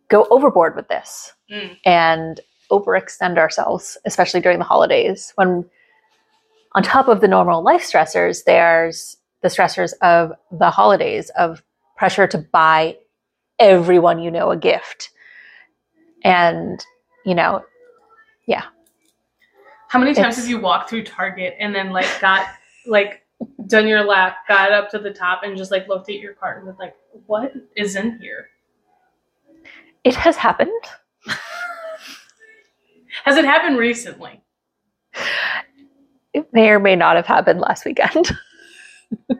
go 0.08 0.26
overboard 0.30 0.76
with 0.76 0.88
this 0.88 1.32
mm. 1.50 1.76
and 1.84 2.40
overextend 2.70 3.38
ourselves, 3.38 3.96
especially 4.04 4.40
during 4.40 4.58
the 4.58 4.64
holidays 4.64 5.32
when 5.36 5.64
on 6.72 6.82
top 6.82 7.08
of 7.08 7.20
the 7.20 7.28
normal 7.28 7.62
life 7.62 7.82
stressors, 7.82 8.44
there's 8.44 9.16
the 9.40 9.48
stressors 9.48 9.92
of 10.02 10.32
the 10.50 10.70
holidays, 10.70 11.30
of 11.30 11.62
pressure 11.96 12.26
to 12.26 12.38
buy 12.38 12.96
everyone 13.58 14.18
you 14.18 14.30
know 14.30 14.50
a 14.50 14.56
gift. 14.56 15.10
And, 16.22 16.84
you 17.24 17.34
know, 17.34 17.64
yeah. 18.46 18.64
How 19.88 19.98
many 19.98 20.12
times 20.12 20.36
It's- 20.36 20.38
have 20.38 20.48
you 20.48 20.58
walked 20.58 20.90
through 20.90 21.04
Target 21.04 21.54
and 21.58 21.74
then 21.74 21.90
like 21.90 22.08
got 22.20 22.46
like 22.86 23.22
done 23.66 23.86
your 23.86 24.04
lap, 24.04 24.38
got 24.48 24.72
up 24.72 24.90
to 24.90 24.98
the 24.98 25.12
top, 25.12 25.42
and 25.44 25.56
just 25.56 25.70
like 25.70 25.88
looked 25.88 26.08
at 26.10 26.16
your 26.16 26.34
cart 26.34 26.58
and 26.58 26.66
was 26.66 26.76
like, 26.78 26.94
"What 27.26 27.52
is 27.76 27.96
in 27.96 28.18
here?" 28.18 28.48
it 30.04 30.14
has 30.14 30.36
happened. 30.36 30.70
Has 33.26 33.36
it 33.36 33.44
happened 33.44 33.76
recently? 33.76 34.40
It 36.32 36.46
may 36.52 36.70
or 36.70 36.78
may 36.78 36.94
not 36.94 37.16
have 37.16 37.26
happened 37.26 37.60
last 37.60 37.84
weekend. 37.84 38.30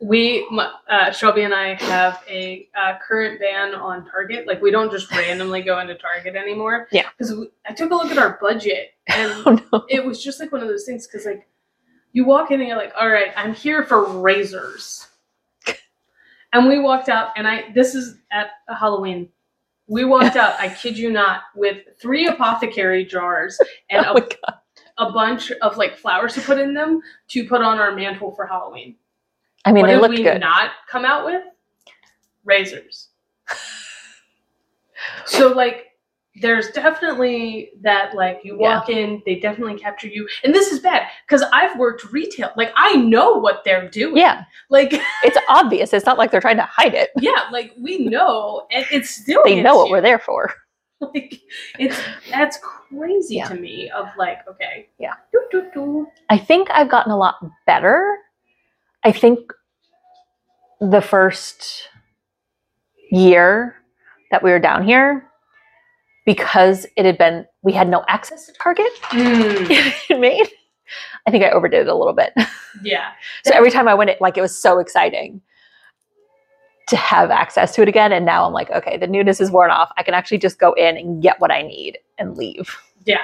We, 0.00 0.46
uh, 0.88 1.10
Shelby 1.10 1.42
and 1.42 1.52
I 1.52 1.74
have 1.74 2.22
a 2.28 2.68
uh, 2.80 2.98
current 3.06 3.40
ban 3.40 3.74
on 3.74 4.08
Target. 4.08 4.46
Like, 4.46 4.62
we 4.62 4.70
don't 4.70 4.92
just 4.92 5.10
randomly 5.16 5.60
go 5.60 5.80
into 5.80 5.96
Target 5.96 6.36
anymore. 6.36 6.86
Yeah. 6.92 7.08
Because 7.18 7.34
I 7.66 7.72
took 7.72 7.90
a 7.90 7.94
look 7.96 8.12
at 8.12 8.16
our 8.16 8.38
budget, 8.40 8.90
and 9.08 9.32
oh 9.44 9.58
no. 9.72 9.84
it 9.88 10.04
was 10.04 10.22
just 10.22 10.38
like 10.38 10.52
one 10.52 10.62
of 10.62 10.68
those 10.68 10.84
things. 10.84 11.08
Because 11.08 11.26
like, 11.26 11.48
you 12.12 12.24
walk 12.24 12.52
in 12.52 12.60
and 12.60 12.68
you're 12.68 12.78
like, 12.78 12.92
"All 12.98 13.08
right, 13.08 13.32
I'm 13.36 13.52
here 13.52 13.82
for 13.82 14.08
razors," 14.08 15.08
and 16.52 16.68
we 16.68 16.78
walked 16.78 17.08
out, 17.08 17.30
and 17.34 17.48
I 17.48 17.72
this 17.74 17.96
is 17.96 18.18
at 18.30 18.50
a 18.68 18.76
Halloween. 18.76 19.30
We 19.88 20.04
walked 20.04 20.36
out. 20.36 20.54
I 20.60 20.68
kid 20.68 20.96
you 20.98 21.10
not, 21.10 21.42
with 21.56 21.78
three 22.00 22.28
apothecary 22.28 23.04
jars 23.04 23.58
and 23.90 24.06
Oh 24.08 24.16
a, 24.16 24.54
a 24.98 25.12
bunch 25.12 25.50
of 25.50 25.76
like 25.76 25.96
flowers 25.96 26.34
to 26.34 26.40
put 26.40 26.58
in 26.58 26.74
them 26.74 27.00
to 27.28 27.48
put 27.48 27.62
on 27.62 27.78
our 27.78 27.94
mantle 27.94 28.32
for 28.34 28.46
Halloween 28.46 28.96
I 29.64 29.72
mean, 29.72 29.82
what 29.82 29.88
they 29.88 29.96
looked 29.96 30.16
we 30.16 30.22
good. 30.22 30.40
not 30.40 30.70
come 30.88 31.04
out 31.04 31.24
with? 31.24 31.42
Razors. 32.44 33.08
so 35.26 35.48
like 35.48 35.86
there's 36.40 36.70
definitely 36.70 37.70
that 37.82 38.14
like 38.14 38.40
you 38.44 38.58
walk 38.58 38.88
in, 38.88 39.22
they 39.26 39.40
definitely 39.40 39.78
capture 39.78 40.08
you. 40.08 40.28
And 40.44 40.54
this 40.54 40.72
is 40.72 40.80
bad 40.80 41.08
because 41.28 41.42
I've 41.52 41.78
worked 41.78 42.10
retail. 42.10 42.50
Like 42.56 42.72
I 42.76 42.96
know 42.96 43.34
what 43.34 43.62
they're 43.64 43.88
doing. 43.90 44.16
Yeah, 44.16 44.44
Like 44.70 44.92
it's 45.24 45.36
obvious. 45.48 45.92
It's 45.92 46.06
not 46.06 46.16
like 46.16 46.30
they're 46.30 46.40
trying 46.40 46.56
to 46.56 46.62
hide 46.70 46.94
it. 46.94 47.10
yeah, 47.20 47.44
like 47.52 47.72
we 47.78 47.98
know 47.98 48.66
and 48.70 48.86
it's 48.90 49.10
still 49.10 49.42
They 49.44 49.60
know 49.62 49.76
what 49.76 49.86
you. 49.86 49.92
we're 49.92 50.00
there 50.02 50.18
for. 50.18 50.52
Like 51.00 51.40
it's 51.78 51.96
that's 52.28 52.58
crazy 52.60 53.36
Yeah. 53.36 53.46
to 53.46 53.54
me 53.54 53.88
of 53.90 54.08
like, 54.18 54.38
okay. 54.48 54.88
Yeah. 54.98 55.14
Doo, 55.32 55.42
doo, 55.52 55.70
doo. 55.72 56.06
I 56.28 56.36
think 56.38 56.68
I've 56.72 56.88
gotten 56.88 57.12
a 57.12 57.16
lot 57.16 57.36
better. 57.66 58.18
I 59.04 59.12
think 59.12 59.38
the 60.80 61.00
first 61.00 61.88
year 63.12 63.76
that 64.32 64.42
we 64.42 64.50
were 64.50 64.58
down 64.58 64.84
here, 64.84 65.24
because 66.26 66.84
it 66.96 67.04
had 67.04 67.16
been, 67.16 67.46
we 67.62 67.72
had 67.72 67.88
no 67.88 68.04
access 68.08 68.46
to 68.46 68.52
Target 68.54 68.90
Mm, 69.10 69.70
in 70.10 70.20
Maine. 70.20 70.46
I 71.28 71.30
think 71.30 71.44
I 71.44 71.50
overdid 71.50 71.82
it 71.82 71.88
a 71.88 71.94
little 71.94 72.14
bit. 72.14 72.32
yeah. 72.82 73.10
So 73.44 73.52
every 73.54 73.70
time 73.70 73.86
I 73.86 73.92
went, 73.92 74.08
it 74.08 74.18
like 74.20 74.38
it 74.38 74.40
was 74.40 74.56
so 74.58 74.78
exciting 74.78 75.42
to 76.88 76.96
have 76.96 77.30
access 77.30 77.74
to 77.74 77.82
it 77.82 77.88
again. 77.88 78.12
And 78.12 78.24
now 78.24 78.46
I'm 78.46 78.54
like, 78.54 78.70
okay, 78.70 78.96
the 78.96 79.06
newness 79.06 79.38
is 79.42 79.50
worn 79.50 79.70
off. 79.70 79.90
I 79.98 80.02
can 80.02 80.14
actually 80.14 80.38
just 80.38 80.58
go 80.58 80.72
in 80.72 80.96
and 80.96 81.22
get 81.22 81.38
what 81.38 81.50
I 81.50 81.60
need 81.60 81.98
and 82.16 82.34
leave. 82.38 82.74
Yeah, 83.04 83.20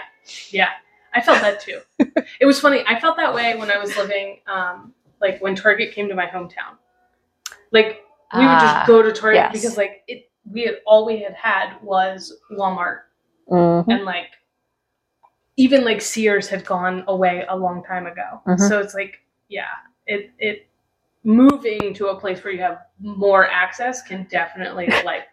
yeah. 0.51 0.69
I 1.15 1.23
felt 1.23 1.41
that 1.41 1.61
too. 1.61 1.81
it 2.41 2.45
was 2.45 2.61
funny. 2.61 2.85
I 2.87 3.01
felt 3.01 3.17
that 3.17 3.33
way 3.35 3.57
when 3.57 3.71
I 3.71 3.79
was 3.79 3.97
living, 3.97 4.41
um, 4.47 4.93
like 5.23 5.41
when 5.41 5.55
Target 5.55 5.95
came 5.95 6.09
to 6.09 6.15
my 6.15 6.27
hometown. 6.27 6.77
Like 7.73 8.03
we 8.35 8.41
would 8.41 8.49
Ah, 8.49 8.77
just 8.81 8.87
go 8.87 9.01
to 9.03 9.13
Target 9.13 9.37
yes. 9.45 9.53
because 9.53 9.77
like 9.79 10.03
it, 10.09 10.31
we 10.51 10.65
had 10.65 10.75
all 10.87 11.07
we 11.07 11.23
had 11.23 11.33
had 11.35 11.77
was 11.83 12.37
Walmart 12.53 12.99
Mhm. 13.51 13.87
and 13.89 14.05
like 14.05 14.27
even 15.57 15.85
like 15.85 16.01
Sears 16.01 16.49
had 16.49 16.65
gone 16.65 17.05
away 17.07 17.45
a 17.49 17.57
long 17.57 17.85
time 17.85 18.07
ago. 18.07 18.41
Mhm. 18.47 18.69
So 18.69 18.81
it's 18.81 18.95
like 18.95 19.21
yeah, 19.49 19.67
it 20.07 20.31
it 20.39 20.67
moving 21.23 21.95
to 21.95 22.09
a 22.09 22.21
place 22.21 22.43
where 22.45 22.53
you 22.53 22.61
have 22.61 22.81
more 23.01 23.49
access 23.49 24.03
can 24.03 24.25
definitely 24.31 24.87
like 25.05 25.25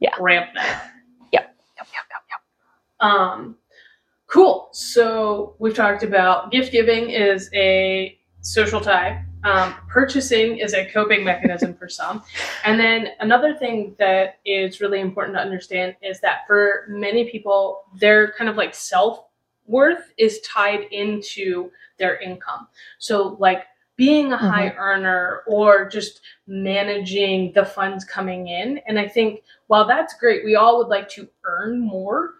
Yeah. 0.00 0.10
ramp 0.20 0.50
that 0.54 0.76
up. 0.76 0.82
Yep, 1.32 1.54
yep, 1.76 1.86
yep, 1.92 2.22
yep. 2.30 2.40
Um, 3.00 3.56
cool. 4.26 4.68
So 4.72 5.54
we've 5.58 5.74
talked 5.74 6.02
about 6.02 6.50
gift 6.50 6.70
giving 6.72 7.10
is 7.10 7.48
a 7.54 8.18
social 8.42 8.80
tie. 8.80 9.24
Um, 9.44 9.74
purchasing 9.88 10.58
is 10.58 10.74
a 10.74 10.84
coping 10.90 11.24
mechanism 11.24 11.72
for 11.74 11.88
some. 11.88 12.22
And 12.64 12.78
then 12.78 13.08
another 13.20 13.54
thing 13.54 13.94
that 13.98 14.40
is 14.44 14.80
really 14.80 15.00
important 15.00 15.36
to 15.36 15.40
understand 15.40 15.94
is 16.02 16.20
that 16.20 16.40
for 16.48 16.86
many 16.88 17.30
people, 17.30 17.82
their 18.00 18.32
kind 18.32 18.50
of 18.50 18.56
like 18.56 18.74
self 18.74 19.24
worth 19.68 20.12
is 20.18 20.40
tied 20.40 20.84
into 20.90 21.70
their 21.98 22.18
income. 22.20 22.68
So, 22.98 23.36
like 23.38 23.64
being 23.96 24.32
a 24.32 24.36
high 24.36 24.70
earner 24.78 25.42
or 25.48 25.88
just 25.88 26.20
managing 26.46 27.52
the 27.52 27.64
funds 27.64 28.04
coming 28.04 28.46
in. 28.46 28.78
And 28.86 28.96
I 28.98 29.08
think 29.08 29.42
while 29.66 29.86
that's 29.86 30.14
great, 30.14 30.44
we 30.44 30.54
all 30.54 30.78
would 30.78 30.86
like 30.86 31.08
to 31.10 31.28
earn 31.44 31.80
more. 31.80 32.34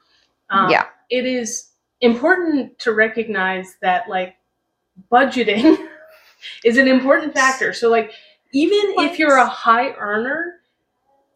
Um, 0.51 0.71
Yeah. 0.71 0.87
It 1.11 1.27
is 1.27 1.71
important 2.01 2.79
to 2.81 2.93
recognize 2.93 3.77
that, 3.83 4.09
like, 4.09 4.37
budgeting 5.11 5.77
is 6.65 6.79
an 6.79 6.87
important 6.87 7.35
factor. 7.35 7.73
So, 7.73 7.91
like, 7.91 8.13
even 8.53 8.95
if 8.99 9.19
you're 9.19 9.37
a 9.37 9.47
high 9.47 9.93
earner, 9.95 10.58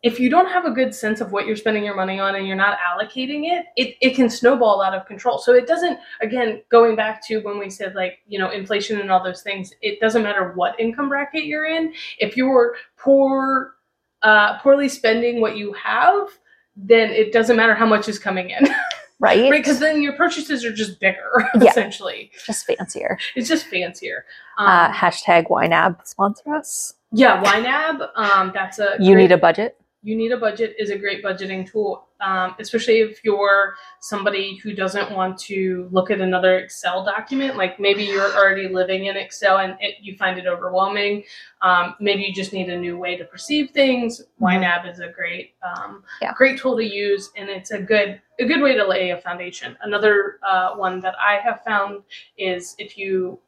if 0.03 0.19
you 0.19 0.29
don't 0.29 0.49
have 0.49 0.65
a 0.65 0.71
good 0.71 0.93
sense 0.95 1.21
of 1.21 1.31
what 1.31 1.47
you're 1.47 1.55
spending 1.57 1.85
your 1.85 1.95
money 1.95 2.19
on 2.19 2.35
and 2.35 2.47
you're 2.47 2.57
not 2.57 2.77
allocating 2.79 3.45
it, 3.53 3.67
it, 3.77 3.97
it 4.01 4.17
can 4.17 4.29
snowball 4.29 4.83
out 4.83 4.95
of 4.95 5.07
control. 5.07 5.39
So 5.39 5.53
it 5.55 5.67
doesn't, 5.67 5.99
again, 6.21 6.61
going 6.71 6.97
back 6.97 7.25
to 7.29 7.39
when 7.39 7.59
we 7.59 7.71
said 7.71 7.95
like, 7.95 8.19
you 8.27 8.39
know, 8.39 8.51
inflation 8.51 9.01
and 9.01 9.11
all 9.13 9.23
those 9.23 9.43
things, 9.43 9.73
it 9.81 10.01
doesn't 10.01 10.23
matter 10.25 10.53
what 10.55 10.79
income 10.81 11.09
bracket 11.09 11.45
you're 11.45 11.67
in. 11.67 11.93
If 12.19 12.37
you're 12.37 12.75
poor, 12.97 13.75
uh, 14.23 14.59
poorly 14.59 14.89
spending 14.89 15.41
what 15.41 15.57
you 15.57 15.73
have, 15.75 16.29
then 16.75 17.11
it 17.11 17.33
doesn't 17.33 17.57
matter 17.57 17.75
how 17.75 17.87
much 17.87 18.09
is 18.09 18.19
coming 18.19 18.51
in. 18.51 18.65
right? 19.21 19.43
right? 19.43 19.51
Because 19.53 19.79
then 19.79 20.03
your 20.03 20.15
purchases 20.15 20.65
are 20.65 20.73
just 20.73 20.99
bigger, 20.99 21.49
Yeah. 21.61 21.71
essentially. 21.71 22.33
Just 22.45 22.67
fancier. 22.67 23.19
It's 23.37 23.49
just 23.49 23.67
fancier. 23.67 24.25
Um, 24.59 24.67
Uh, 24.67 24.93
hashtag 24.93 25.47
YNAB 25.49 26.05
sponsor 26.09 26.55
us. 26.55 26.95
yeah, 27.13 27.41
YNAB, 27.43 28.09
um, 28.17 28.51
that's 28.53 28.81
a 28.81 28.97
You 28.99 29.15
great- 29.15 29.23
need 29.25 29.33
a 29.33 29.39
budget. 29.39 29.77
You 30.03 30.17
need 30.17 30.33
a 30.33 30.37
budget 30.37 30.75
is 30.79 30.91
a 30.91 30.99
great 30.99 31.23
budgeting 31.25 31.71
tool 31.71 32.09
um, 32.23 32.55
especially 32.61 33.01
if 33.01 33.25
you're 33.25 33.75
somebody 34.01 34.57
who 34.57 34.73
doesn't 34.73 35.11
want 35.11 35.37
to 35.39 35.89
look 35.91 36.11
at 36.11 36.21
another 36.21 36.59
excel 36.59 37.05
document. 37.05 37.57
Like 37.57 37.81
maybe 37.81 38.05
you're 38.05 38.33
already 38.37 38.69
living 38.69 39.07
in 39.07 39.17
excel 39.17 39.59
and 39.59 39.77
it, 39.81 39.97
you 40.01 40.17
find 40.17 40.39
it 40.39 40.47
overwhelming. 40.47 41.25
Um, 41.61 41.97
maybe 42.01 42.23
you 42.23 42.33
just 42.33 42.53
need 42.53 42.69
a 42.69 42.79
new 42.79 42.97
way 42.97 43.17
to 43.17 43.25
perceive 43.25 43.71
things. 43.71 44.23
Ynab 44.41 44.91
is 44.91 45.01
a 45.01 45.09
great 45.09 45.55
um, 45.63 46.05
Yeah. 46.21 46.33
great 46.35 46.59
tool 46.59 46.77
to 46.77 46.85
use 46.85 47.31
and 47.37 47.49
it's 47.49 47.73
a 47.73 47.81
good 47.81 48.21
a 48.39 48.45
good 48.47 48.63
way 48.63 48.75
to 48.77 48.87
lay 48.87 49.11
a 49.11 49.21
foundation. 49.21 49.77
Another 49.83 50.39
uh, 50.47 50.75
one 50.75 51.01
that 51.01 51.15
i 51.19 51.37
have 51.37 51.63
found 51.65 52.03
is 52.39 52.75
if 52.79 52.97
you 52.97 53.39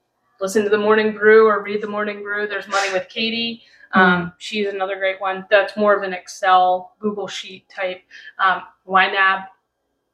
listen 0.41 0.65
to 0.65 0.69
the 0.69 0.79
morning 0.79 1.13
brew 1.13 1.47
or 1.47 1.63
read 1.63 1.81
the 1.81 1.87
morning 1.87 2.23
brew 2.23 2.47
there's 2.47 2.69
money 2.69 2.93
with 2.93 3.09
katie 3.09 3.63
um, 3.95 4.33
she's 4.39 4.67
another 4.67 4.97
great 4.97 5.21
one. 5.21 5.47
That's 5.51 5.77
more 5.77 5.95
of 5.95 6.03
an 6.03 6.13
Excel, 6.13 6.95
Google 6.99 7.27
Sheet 7.29 7.69
type. 7.69 8.03
Um, 8.39 8.63
YNAB 8.89 9.47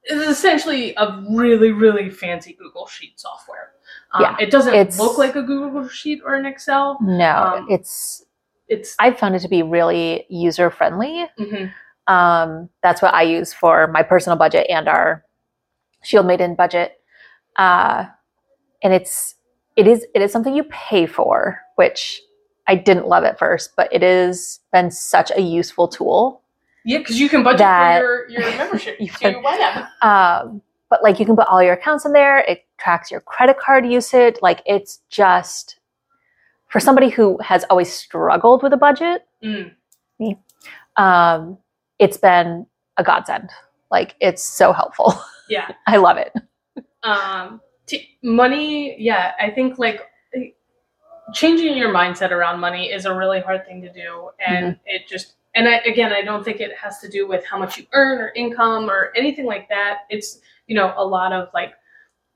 is 0.04 0.22
essentially 0.28 0.94
a 0.96 1.24
really, 1.30 1.72
really 1.72 2.10
fancy 2.10 2.52
Google 2.54 2.86
Sheet 2.86 3.18
software. 3.18 3.72
Um, 4.12 4.22
Yeah, 4.22 4.36
it 4.40 4.50
doesn't 4.50 4.98
look 4.98 5.18
like 5.18 5.36
a 5.36 5.42
Google 5.42 5.88
Sheet 5.88 6.20
or 6.24 6.34
an 6.34 6.46
Excel. 6.46 6.98
No, 7.00 7.54
Um, 7.58 7.66
it's. 7.70 8.24
It's 8.68 8.94
I've 9.00 9.18
found 9.18 9.34
it 9.34 9.40
to 9.40 9.48
be 9.48 9.64
really 9.64 10.26
user 10.28 10.70
friendly. 10.70 11.26
mhm, 11.38 11.72
Um, 12.06 12.68
that's 12.84 13.02
what 13.02 13.12
I 13.12 13.22
use 13.22 13.52
for 13.52 13.88
my 13.88 14.04
personal 14.04 14.36
budget 14.38 14.68
and 14.70 14.88
our 14.88 15.24
Shield 16.04 16.24
Maiden 16.26 16.54
budget. 16.54 17.00
Uh, 17.56 18.04
and 18.82 18.94
it's 18.94 19.34
it 19.74 19.88
is 19.88 20.06
it 20.14 20.22
is 20.22 20.30
something 20.32 20.54
you 20.54 20.62
pay 20.70 21.06
for, 21.06 21.60
which 21.74 22.22
I 22.70 22.76
didn't 22.76 23.08
love 23.08 23.24
at 23.24 23.36
first, 23.38 23.74
but 23.76 23.92
it 23.92 24.02
has 24.02 24.60
been 24.72 24.90
such 24.92 25.32
a 25.34 25.40
useful 25.42 25.88
tool. 25.88 26.42
yeah, 26.84 26.98
because 26.98 27.18
you 27.18 27.28
can 27.28 27.42
budget 27.42 27.58
That- 27.58 28.00
for 28.00 28.28
your, 28.30 28.40
your 28.42 28.50
membership 28.58 28.96
You 29.00 29.10
can-. 29.10 29.42
Um, 30.02 30.62
but 30.88 31.02
like 31.02 31.18
you 31.18 31.26
can 31.26 31.34
put 31.36 31.48
all 31.48 31.62
your 31.62 31.74
accounts 31.74 32.04
in 32.04 32.12
there. 32.12 32.38
It 32.38 32.64
tracks 32.78 33.10
your 33.10 33.20
credit 33.22 33.58
card 33.58 33.86
usage. 33.86 34.36
Like 34.40 34.62
it's 34.66 35.00
just 35.10 35.78
for 36.68 36.78
somebody 36.80 37.08
who 37.08 37.38
has 37.42 37.64
always 37.70 37.92
struggled 37.92 38.62
with 38.62 38.72
a 38.72 38.76
budget. 38.76 39.26
Mm, 39.42 39.72
Um, 40.96 41.58
it's 41.98 42.16
been 42.16 42.66
a 42.96 43.02
godsend. 43.04 43.50
Like 43.90 44.14
it's 44.20 44.42
so 44.44 44.72
helpful. 44.72 45.14
yeah. 45.48 45.72
I 45.88 45.96
love 45.96 46.16
it. 46.18 46.32
um 47.02 47.60
t- 47.86 48.18
money 48.22 48.94
yeah 48.98 49.32
i 49.40 49.48
think 49.50 49.78
like 49.78 50.02
changing 51.32 51.76
your 51.76 51.92
mindset 51.92 52.30
around 52.30 52.60
money 52.60 52.90
is 52.90 53.04
a 53.04 53.14
really 53.14 53.40
hard 53.40 53.66
thing 53.66 53.82
to 53.82 53.92
do. 53.92 54.30
And 54.46 54.74
mm-hmm. 54.74 54.82
it 54.86 55.08
just 55.08 55.34
and 55.54 55.68
I, 55.68 55.78
again 55.78 56.12
i 56.12 56.22
don't 56.22 56.44
think 56.44 56.60
it 56.60 56.76
has 56.76 57.00
to 57.00 57.08
do 57.08 57.26
with 57.26 57.44
how 57.44 57.58
much 57.58 57.76
you 57.76 57.84
earn 57.92 58.20
or 58.20 58.32
income 58.36 58.88
or 58.88 59.12
anything 59.16 59.46
like 59.46 59.68
that. 59.68 60.00
It's 60.08 60.40
you 60.66 60.76
know 60.76 60.94
a 60.96 61.04
lot 61.04 61.32
of 61.32 61.48
like 61.54 61.74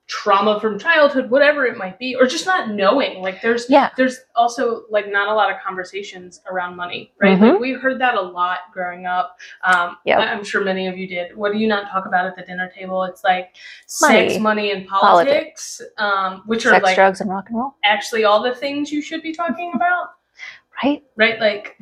trauma 0.07 0.61
from 0.61 0.79
childhood 0.79 1.31
whatever 1.31 1.65
it 1.65 1.79
might 1.79 1.99
be 1.99 2.15
or 2.15 2.27
just 2.27 2.45
not 2.45 2.69
knowing 2.69 3.23
like 3.23 3.41
there's 3.41 3.71
Yeah. 3.71 3.89
there's 3.97 4.19
also 4.37 4.85
like 4.91 5.11
not 5.11 5.29
a 5.29 5.35
lot 5.35 5.51
of 5.51 5.57
conversations 5.67 6.43
around 6.51 6.77
money 6.77 7.11
right 7.23 7.39
Mhm. 7.39 7.53
like 7.53 7.61
we 7.61 7.73
heard 7.73 7.99
that 8.03 8.15
a 8.15 8.21
lot 8.21 8.59
growing 8.71 9.07
up 9.07 9.39
um 9.63 9.97
Yep. 10.05 10.19
I- 10.19 10.27
i'm 10.33 10.45
sure 10.45 10.63
many 10.63 10.87
of 10.89 10.99
you 10.99 11.07
did 11.07 11.35
what 11.35 11.53
do 11.53 11.59
you 11.59 11.67
not 11.67 11.89
talk 11.91 12.05
about 12.05 12.27
at 12.27 12.37
the 12.37 12.43
dinner 12.43 12.71
table 12.77 13.03
it's 13.05 13.25
like 13.25 13.57
Money. 14.03 14.29
sex 14.29 14.41
money 14.41 14.73
and 14.73 14.87
politics, 14.87 15.81
um 15.97 16.43
which 16.45 16.67
are 16.67 16.79
like 16.81 16.95
drugs, 16.97 17.23
and 17.23 17.31
rock 17.31 17.47
and 17.49 17.57
roll. 17.59 17.75
actually 17.83 18.25
all 18.25 18.43
the 18.43 18.55
things 18.55 18.93
you 18.93 19.01
should 19.01 19.23
be 19.23 19.33
talking 19.33 19.73
about 19.75 20.11
Right? 20.83 21.03
right 21.17 21.41
like 21.41 21.79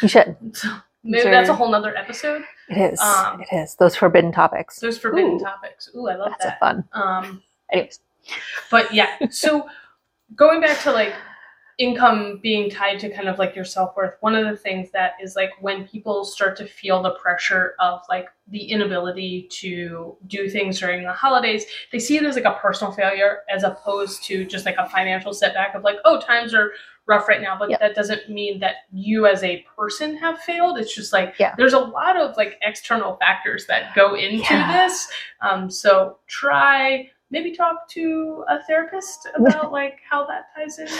You 0.00 0.08
should. 0.08 0.36
so 0.56 0.68
maybe 1.04 1.28
that's 1.28 1.50
a 1.50 1.54
whole 1.54 1.68
nother 1.70 1.94
episode 1.94 2.44
It 2.70 2.92
is. 2.94 3.00
Um, 3.00 3.42
it 3.42 3.48
is. 3.54 3.74
Those 3.76 3.94
forbidden 3.94 4.32
topics. 4.32 4.78
those 4.80 4.96
forbidden 4.96 5.34
Ooh. 5.34 5.38
topics 5.38 5.90
ooh 5.94 6.08
i 6.08 6.14
love 6.14 6.30
That's 6.30 6.44
that 6.44 6.60
fun. 6.60 6.84
um 6.92 7.42
Anyways. 7.72 8.00
but 8.70 8.92
yeah 8.92 9.16
so 9.30 9.66
going 10.36 10.60
back 10.60 10.80
to 10.82 10.92
like 10.92 11.14
income 11.78 12.40
being 12.42 12.68
tied 12.68 12.98
to 12.98 13.08
kind 13.08 13.28
of 13.28 13.38
like 13.38 13.54
your 13.54 13.64
self-worth 13.64 14.14
one 14.20 14.34
of 14.34 14.44
the 14.50 14.56
things 14.56 14.90
that 14.90 15.12
is 15.22 15.36
like 15.36 15.50
when 15.60 15.86
people 15.86 16.24
start 16.24 16.56
to 16.56 16.66
feel 16.66 17.00
the 17.02 17.12
pressure 17.22 17.74
of 17.78 18.00
like 18.08 18.26
the 18.48 18.58
inability 18.64 19.46
to 19.48 20.16
do 20.26 20.48
things 20.50 20.80
during 20.80 21.04
the 21.04 21.12
holidays 21.12 21.66
they 21.92 21.98
see 22.00 22.16
it 22.16 22.24
as 22.24 22.34
like 22.34 22.44
a 22.44 22.58
personal 22.60 22.92
failure 22.92 23.38
as 23.48 23.62
opposed 23.62 24.24
to 24.24 24.44
just 24.44 24.66
like 24.66 24.74
a 24.76 24.88
financial 24.88 25.32
setback 25.32 25.74
of 25.76 25.84
like 25.84 25.98
oh 26.04 26.20
times 26.20 26.52
are 26.52 26.72
rough 27.06 27.28
right 27.28 27.40
now 27.40 27.56
but 27.56 27.70
Yep. 27.70 27.78
that 27.80 27.94
doesn't 27.94 28.28
mean 28.28 28.58
that 28.58 28.74
you 28.92 29.26
as 29.26 29.44
a 29.44 29.64
person 29.76 30.16
have 30.16 30.40
failed 30.40 30.78
it's 30.78 30.92
just 30.94 31.12
like 31.12 31.36
Yeah. 31.38 31.54
there's 31.56 31.74
a 31.74 31.78
lot 31.78 32.16
of 32.20 32.36
like 32.36 32.58
external 32.62 33.16
factors 33.18 33.66
that 33.68 33.94
go 33.94 34.14
into 34.16 34.38
Yeah. 34.52 34.88
this 34.88 35.08
um, 35.40 35.70
so 35.70 36.18
try 36.26 37.08
maybe 37.30 37.52
talk 37.54 37.88
to 37.90 38.44
a 38.48 38.62
therapist 38.64 39.28
about 39.36 39.70
like 39.80 39.98
how 40.10 40.26
that 40.26 40.46
ties 40.56 40.78
into 40.78 40.94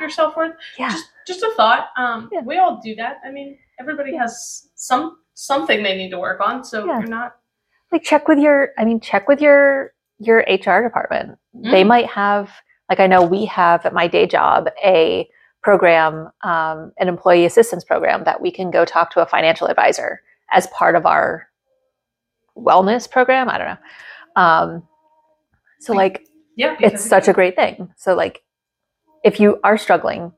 your 0.00 0.10
self-worth 0.10 0.54
Yeah. 0.78 0.90
just 0.90 1.06
just 1.26 1.42
a 1.42 1.52
thought 1.56 1.88
um 1.96 2.28
Yeah. 2.32 2.40
we 2.44 2.58
all 2.58 2.80
do 2.82 2.94
that 2.96 3.18
i 3.24 3.30
mean 3.30 3.58
everybody 3.78 4.14
has 4.16 4.68
some 4.74 5.18
something 5.34 5.82
they 5.82 5.96
need 5.96 6.10
to 6.10 6.18
work 6.18 6.40
on 6.40 6.64
so 6.64 6.84
Yeah. 6.86 6.98
you're 6.98 7.08
not 7.08 7.36
like 7.92 8.02
check 8.02 8.28
with 8.28 8.38
your 8.38 8.70
i 8.78 8.84
mean 8.84 9.00
check 9.00 9.28
with 9.28 9.40
your 9.40 9.92
your 10.18 10.38
hr 10.40 10.82
department 10.82 11.38
they 11.54 11.82
Mm. 11.84 11.86
might 11.88 12.06
have 12.06 12.50
like 12.88 13.00
i 13.00 13.06
know 13.06 13.22
we 13.22 13.44
have 13.46 13.86
at 13.86 13.94
my 13.94 14.06
day 14.08 14.26
job 14.26 14.68
a 14.84 15.28
program 15.62 16.30
um, 16.42 16.90
an 16.98 17.06
employee 17.08 17.44
assistance 17.44 17.84
program 17.84 18.24
that 18.24 18.40
we 18.40 18.50
can 18.50 18.70
go 18.70 18.84
talk 18.86 19.10
to 19.12 19.20
a 19.20 19.26
financial 19.26 19.66
advisor 19.66 20.20
as 20.52 20.66
part 20.68 20.94
of 20.96 21.04
our 21.06 21.46
wellness 22.56 23.10
program 23.10 23.48
i 23.48 23.58
don't 23.58 23.66
know 23.68 23.76
um, 24.42 24.82
so 25.80 25.92
like 25.92 26.26
yeah 26.56 26.76
it's 26.80 27.04
such 27.04 27.28
a 27.28 27.32
great 27.32 27.56
thing. 27.56 27.92
So 27.96 28.14
like 28.14 28.42
if 29.24 29.40
you 29.40 29.58
are 29.64 29.76
struggling 29.78 30.32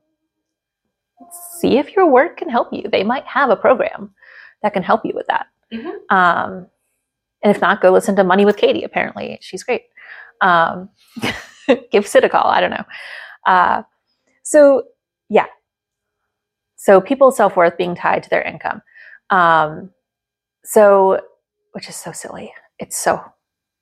see 1.59 1.77
if 1.77 1.95
your 1.95 2.09
work 2.09 2.37
can 2.37 2.49
help 2.49 2.67
you. 2.73 2.83
They 2.91 3.03
might 3.03 3.25
have 3.25 3.49
a 3.49 3.55
program 3.55 4.13
that 4.61 4.73
can 4.73 4.83
help 4.83 5.05
you 5.05 5.13
with 5.15 5.27
that. 5.27 5.47
Mhm. 5.71 5.93
um, 6.11 6.67
and 7.41 7.55
if 7.55 7.61
not 7.61 7.81
go 7.81 7.91
listen 7.91 8.15
to 8.17 8.23
money 8.23 8.45
with 8.45 8.57
katie 8.57 8.83
apparently. 8.83 9.37
She's 9.41 9.63
great. 9.63 9.83
Um, 10.41 10.89
give 11.91 12.07
sid 12.07 12.23
a 12.23 12.29
call. 12.29 12.45
I 12.47 12.61
don't 12.61 12.71
know. 12.71 12.85
Uh, 13.45 13.83
so 14.43 14.83
yeah. 15.29 15.47
So 16.75 17.01
people's 17.01 17.37
self-worth 17.37 17.77
being 17.77 17.95
tied 17.95 18.23
to 18.23 18.29
their 18.29 18.41
income. 18.43 18.81
Um, 19.29 19.91
so 20.63 21.19
which 21.71 21.89
is 21.89 21.95
so 21.95 22.11
silly. 22.11 22.53
It's 22.79 22.97
so 22.97 23.23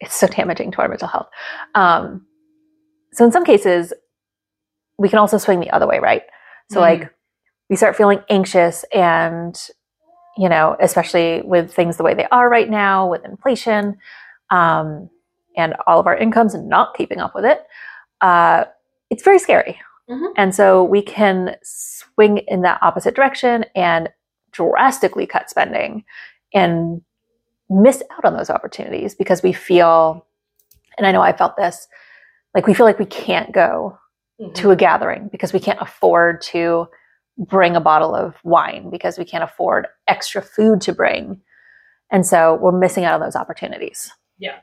it's 0.02 0.16
so 0.16 0.28
damaging 0.28 0.72
to 0.72 0.80
our 0.82 0.88
mental 0.90 1.08
health 1.08 1.30
um, 1.76 2.26
so 3.14 3.24
in 3.26 3.32
some 3.32 3.46
cases 3.46 3.94
we 4.98 5.10
can 5.10 5.20
also 5.20 5.38
swing 5.38 5.60
the 5.60 5.70
other 5.72 5.88
way 5.88 6.00
right 6.00 6.24
so 6.70 6.78
Mhm. 6.80 6.82
like 6.82 7.14
we 7.70 7.76
start 7.76 7.96
feeling 7.96 8.20
anxious 8.30 8.84
and 8.94 9.60
you 10.38 10.50
know 10.50 10.76
especially 10.80 11.42
with 11.44 11.74
things 11.74 11.98
the 11.98 12.04
way 12.04 12.14
they 12.14 12.28
are 12.32 12.50
right 12.50 12.70
now 12.70 13.08
with 13.10 13.24
inflation 13.26 13.98
um, 14.50 15.10
and 15.58 15.76
all 15.88 16.00
of 16.00 16.08
our 16.08 16.16
incomes 16.18 16.54
and 16.54 16.68
not 16.70 16.96
keeping 16.96 17.20
up 17.20 17.34
with 17.36 17.46
it 17.46 17.66
uh, 18.22 18.66
it's 19.10 19.24
very 19.24 19.40
scary 19.40 19.80
Mhm. 20.10 20.34
and 20.38 20.56
so 20.56 20.84
we 20.84 21.02
can 21.02 21.56
swing 21.64 22.38
in 22.40 22.62
that 22.62 22.80
opposite 22.82 23.16
direction 23.16 23.66
and 23.76 24.10
drastically 24.52 25.26
cut 25.26 25.50
spending 25.50 26.04
and 26.54 27.02
miss 27.72 28.04
out 28.12 28.26
on 28.26 28.34
those 28.36 28.50
opportunities 28.50 29.16
because 29.16 29.42
we 29.42 29.54
feel 29.54 30.26
and 30.98 31.08
i 31.08 31.12
know 31.12 31.22
i 31.22 31.32
felt 31.32 31.56
this 31.58 31.88
like 32.54 32.68
we 32.68 32.74
feel 32.74 32.86
like 32.86 33.00
we 33.00 33.06
can't 33.06 33.52
go 33.54 33.98
Mhm. 34.40 34.54
to 34.56 34.72
a 34.72 34.76
gathering 34.76 35.30
because 35.32 35.54
we 35.54 35.60
can't 35.60 35.80
afford 35.82 36.42
to 36.42 36.88
bring 37.38 37.76
a 37.76 37.80
bottle 37.82 38.14
of 38.16 38.36
wine 38.44 38.90
because 38.90 39.18
we 39.18 39.24
can't 39.26 39.44
afford 39.44 39.88
extra 40.08 40.42
food 40.42 40.82
to 40.82 40.94
bring. 40.94 41.40
And 42.12 42.26
so 42.26 42.56
we're 42.56 42.72
missing 42.78 43.06
out 43.06 43.14
on 43.14 43.20
those 43.22 43.36
opportunities. 43.36 44.12
Yeah. 44.40 44.58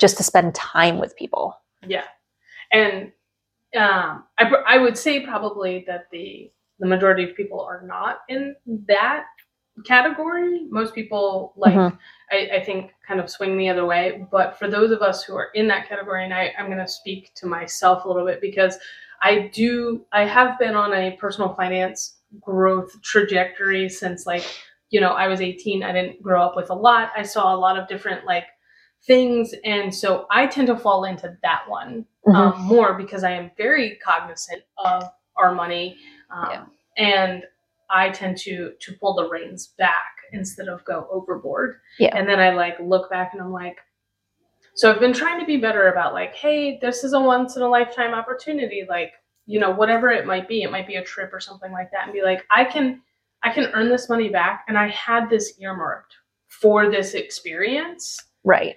Just 0.00 0.18
to 0.18 0.22
spend 0.22 0.54
time 0.54 0.98
with 0.98 1.16
people. 1.16 1.56
Yeah, 1.86 2.04
and 2.72 3.10
um, 3.76 4.24
I 4.38 4.44
I 4.66 4.78
would 4.78 4.96
say 4.98 5.24
probably 5.26 5.84
that 5.86 6.06
the 6.12 6.52
the 6.78 6.86
majority 6.86 7.24
of 7.24 7.34
people 7.34 7.60
are 7.60 7.80
not 7.82 8.18
in 8.28 8.54
that 8.86 9.24
category, 9.84 10.66
most 10.70 10.94
people 10.94 11.52
like 11.56 11.74
Mhm. 11.74 11.98
I, 12.32 12.50
I 12.54 12.64
think 12.64 12.92
kind 13.06 13.20
of 13.20 13.30
swing 13.30 13.56
the 13.56 13.68
other 13.68 13.86
way. 13.86 14.26
But 14.30 14.58
for 14.58 14.68
those 14.68 14.90
of 14.90 15.02
us 15.02 15.22
who 15.22 15.36
are 15.36 15.50
in 15.54 15.68
that 15.68 15.88
category, 15.88 16.24
and 16.24 16.34
I, 16.34 16.52
I'm 16.58 16.66
going 16.66 16.78
to 16.78 16.88
speak 16.88 17.32
to 17.36 17.46
myself 17.46 18.04
a 18.04 18.08
little 18.08 18.26
bit 18.26 18.40
because 18.40 18.78
I 19.22 19.50
do, 19.52 20.04
I 20.12 20.24
have 20.26 20.58
been 20.58 20.74
on 20.74 20.92
a 20.92 21.12
personal 21.18 21.54
finance 21.54 22.16
growth 22.40 22.90
trajectory 23.02 23.88
since 23.88 24.26
like, 24.26 24.44
you 24.90 25.00
know, 25.00 25.10
I 25.12 25.28
was 25.28 25.40
18. 25.40 25.82
I 25.82 25.92
didn't 25.92 26.22
grow 26.22 26.42
up 26.42 26.56
with 26.56 26.70
a 26.70 26.74
lot. 26.74 27.10
I 27.16 27.22
saw 27.22 27.54
a 27.54 27.56
lot 27.56 27.78
of 27.78 27.86
different 27.88 28.24
like 28.26 28.46
things. 29.06 29.54
And 29.64 29.94
so 29.94 30.26
I 30.30 30.46
tend 30.46 30.66
to 30.68 30.76
fall 30.76 31.04
into 31.04 31.36
that 31.42 31.62
one 31.68 32.04
Mhm. 32.26 32.34
um, 32.34 32.60
more 32.62 32.94
because 32.94 33.22
I 33.22 33.30
am 33.30 33.52
very 33.56 33.96
cognizant 34.04 34.62
of 34.78 35.04
our 35.36 35.54
money. 35.54 35.96
Um, 36.30 36.48
Yeah. 36.50 36.64
And 36.98 37.44
I 37.90 38.10
tend 38.10 38.36
to 38.38 38.72
to 38.80 38.92
pull 38.94 39.14
the 39.14 39.28
reins 39.28 39.68
back 39.78 40.04
instead 40.32 40.68
of 40.68 40.84
go 40.84 41.06
overboard. 41.10 41.76
Yeah. 41.98 42.16
And 42.16 42.28
then 42.28 42.40
I 42.40 42.50
like 42.50 42.76
look 42.80 43.08
back 43.10 43.32
and 43.32 43.40
I'm 43.40 43.52
like, 43.52 43.78
so 44.74 44.90
I've 44.92 45.00
been 45.00 45.12
trying 45.12 45.40
to 45.40 45.46
be 45.46 45.56
better 45.56 45.88
about 45.88 46.12
like, 46.12 46.34
hey, 46.34 46.78
this 46.82 47.04
is 47.04 47.12
a 47.12 47.20
once 47.20 47.56
in 47.56 47.62
a 47.62 47.68
lifetime 47.68 48.12
opportunity. 48.12 48.84
Like, 48.88 49.12
you 49.46 49.58
know, 49.60 49.70
whatever 49.70 50.10
it 50.10 50.26
might 50.26 50.48
be, 50.48 50.62
it 50.62 50.70
might 50.70 50.86
be 50.86 50.96
a 50.96 51.04
trip 51.04 51.32
or 51.32 51.40
something 51.40 51.72
like 51.72 51.90
that, 51.92 52.04
and 52.04 52.12
be 52.12 52.22
like, 52.22 52.44
I 52.54 52.64
can, 52.64 53.00
I 53.42 53.52
can 53.52 53.70
earn 53.74 53.88
this 53.88 54.08
money 54.08 54.28
back, 54.28 54.64
and 54.68 54.76
I 54.76 54.88
had 54.88 55.30
this 55.30 55.54
earmarked 55.60 56.12
for 56.48 56.90
this 56.90 57.14
experience, 57.14 58.18
Right. 58.44 58.76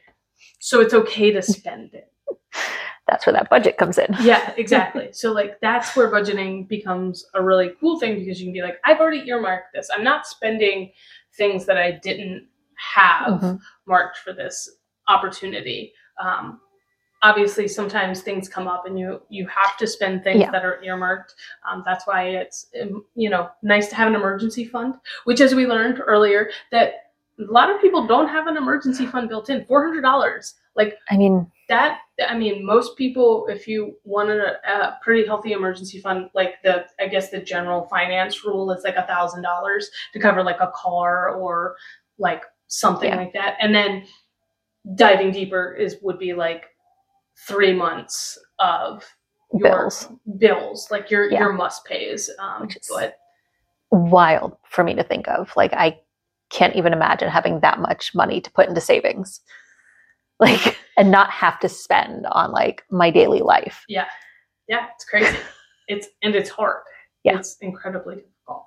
so 0.60 0.80
it's 0.80 0.94
okay 0.94 1.32
to 1.32 1.42
spend 1.42 1.94
it. 1.96 2.12
That's 3.10 3.26
where 3.26 3.34
that 3.34 3.50
budget 3.50 3.78
comes 3.78 3.98
in. 3.98 4.16
Yeah, 4.22 4.54
exactly. 4.58 5.10
so 5.12 5.32
like 5.32 5.60
that's 5.62 5.96
where 5.96 6.12
budgeting 6.12 6.68
becomes 6.68 7.26
a 7.34 7.42
really 7.44 7.72
cool 7.80 8.00
thing 8.00 8.20
because 8.20 8.40
you 8.40 8.46
can 8.48 8.54
be 8.54 8.62
like, 8.62 8.78
I've 8.86 9.00
already 9.00 9.28
earmarked 9.28 9.74
this. 9.74 9.90
I'm 9.94 10.04
not 10.04 10.28
spending 10.28 10.92
things 11.36 11.66
that 11.66 11.78
I 11.78 11.92
didn't 11.92 12.48
have 12.76 13.42
Mhm. 13.42 13.60
marked 13.88 14.18
for 14.20 14.32
this 14.34 14.70
opportunity. 15.08 15.94
Um, 16.24 16.60
obviously, 17.24 17.68
sometimes 17.68 18.22
things 18.22 18.48
come 18.48 18.68
up 18.68 18.86
and 18.86 18.98
you 19.00 19.22
you 19.30 19.48
have 19.48 19.76
to 19.78 19.88
spend 19.88 20.24
things 20.24 20.42
Yeah. 20.42 20.52
that 20.52 20.64
are 20.64 20.82
earmarked. 20.84 21.34
Um, 21.70 21.84
that's 21.86 22.06
why 22.08 22.24
it's 22.42 22.68
um, 22.82 23.06
you 23.16 23.30
know 23.30 23.50
nice 23.64 23.90
to 23.90 23.96
have 23.96 24.08
an 24.08 24.16
emergency 24.16 24.66
fund, 24.66 24.94
which 25.26 25.42
as 25.42 25.56
we 25.56 25.66
learned 25.66 26.00
earlier 26.06 26.50
that 26.72 26.94
a 27.40 27.52
lot 27.52 27.70
of 27.70 27.80
people 27.82 28.06
don't 28.06 28.28
have 28.28 28.48
an 28.48 28.58
emergency 28.58 29.06
fund 29.06 29.30
built 29.30 29.50
in. 29.50 29.66
Four 29.66 29.84
hundred 29.86 30.02
dollars, 30.02 30.56
like 30.76 30.96
I 31.10 31.18
mean, 31.18 31.52
that 31.68 32.00
i 32.28 32.38
mean 32.38 32.66
most 32.66 32.98
people 32.98 33.48
if 33.50 33.68
you 33.68 33.96
wanted 34.04 34.40
a, 34.40 34.58
a 34.72 35.00
pretty 35.04 35.26
healthy 35.26 35.52
emergency 35.52 36.00
fund 36.00 36.30
like 36.34 36.56
the 36.64 36.86
i 37.00 37.08
guess 37.08 37.30
the 37.30 37.40
general 37.40 37.86
finance 37.88 38.44
rule 38.44 38.72
is 38.72 38.84
like 38.84 38.96
a 38.96 39.06
thousand 39.08 39.42
dollars 39.44 39.90
to 40.14 40.20
cover 40.20 40.44
like 40.44 40.60
a 40.60 40.72
car 40.76 41.30
or 41.36 41.76
like 42.18 42.44
something 42.68 43.10
Yeah. 43.10 43.18
like 43.18 43.34
that 43.34 43.56
and 43.60 43.74
then 43.74 44.06
diving 44.96 45.32
deeper 45.32 45.74
is 45.74 45.98
would 46.02 46.18
be 46.20 46.34
like 46.34 46.66
three 47.48 47.74
months 47.74 48.38
of 48.60 49.06
your 49.54 49.70
bills. 49.72 50.08
bills 50.40 50.90
like 50.92 51.10
your 51.12 51.32
Yeah. 51.32 51.40
your 51.40 51.54
must 51.54 51.86
pays 51.86 52.30
um 52.40 52.62
Which 52.64 52.78
is- 52.78 52.88
but 52.94 53.16
Wild 53.92 54.56
for 54.70 54.84
me 54.84 54.94
to 54.94 55.04
think 55.04 55.28
of. 55.28 55.52
Like, 55.58 55.74
I 55.74 56.00
can't 56.52 56.76
even 56.76 56.94
imagine 56.94 57.28
having 57.28 57.62
that 57.62 57.80
much 57.80 58.14
money 58.14 58.40
to 58.40 58.52
put 58.52 58.68
into 58.70 58.80
savings. 58.82 59.42
Like, 60.46 60.78
and 60.98 61.12
not 61.12 61.30
have 61.32 61.60
to 61.62 61.70
spend 61.70 62.26
on 62.32 62.52
like 62.52 62.84
my 62.92 63.10
daily 63.12 63.42
life. 63.42 63.84
yeah. 63.88 64.08
Yeah 64.68 64.88
it's 64.96 65.06
crazy. 65.06 65.38
It's 65.88 66.08
and 66.22 66.36
it's 66.36 66.50
hard. 66.50 66.82
Yeah. 67.24 67.38
it's 67.40 67.58
incredibly 67.62 68.16
difficult. 68.16 68.66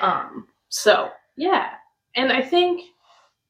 Um 0.00 0.46
so 0.68 1.10
yeah. 1.36 1.70
And 2.16 2.32
i 2.32 2.42
think 2.42 2.82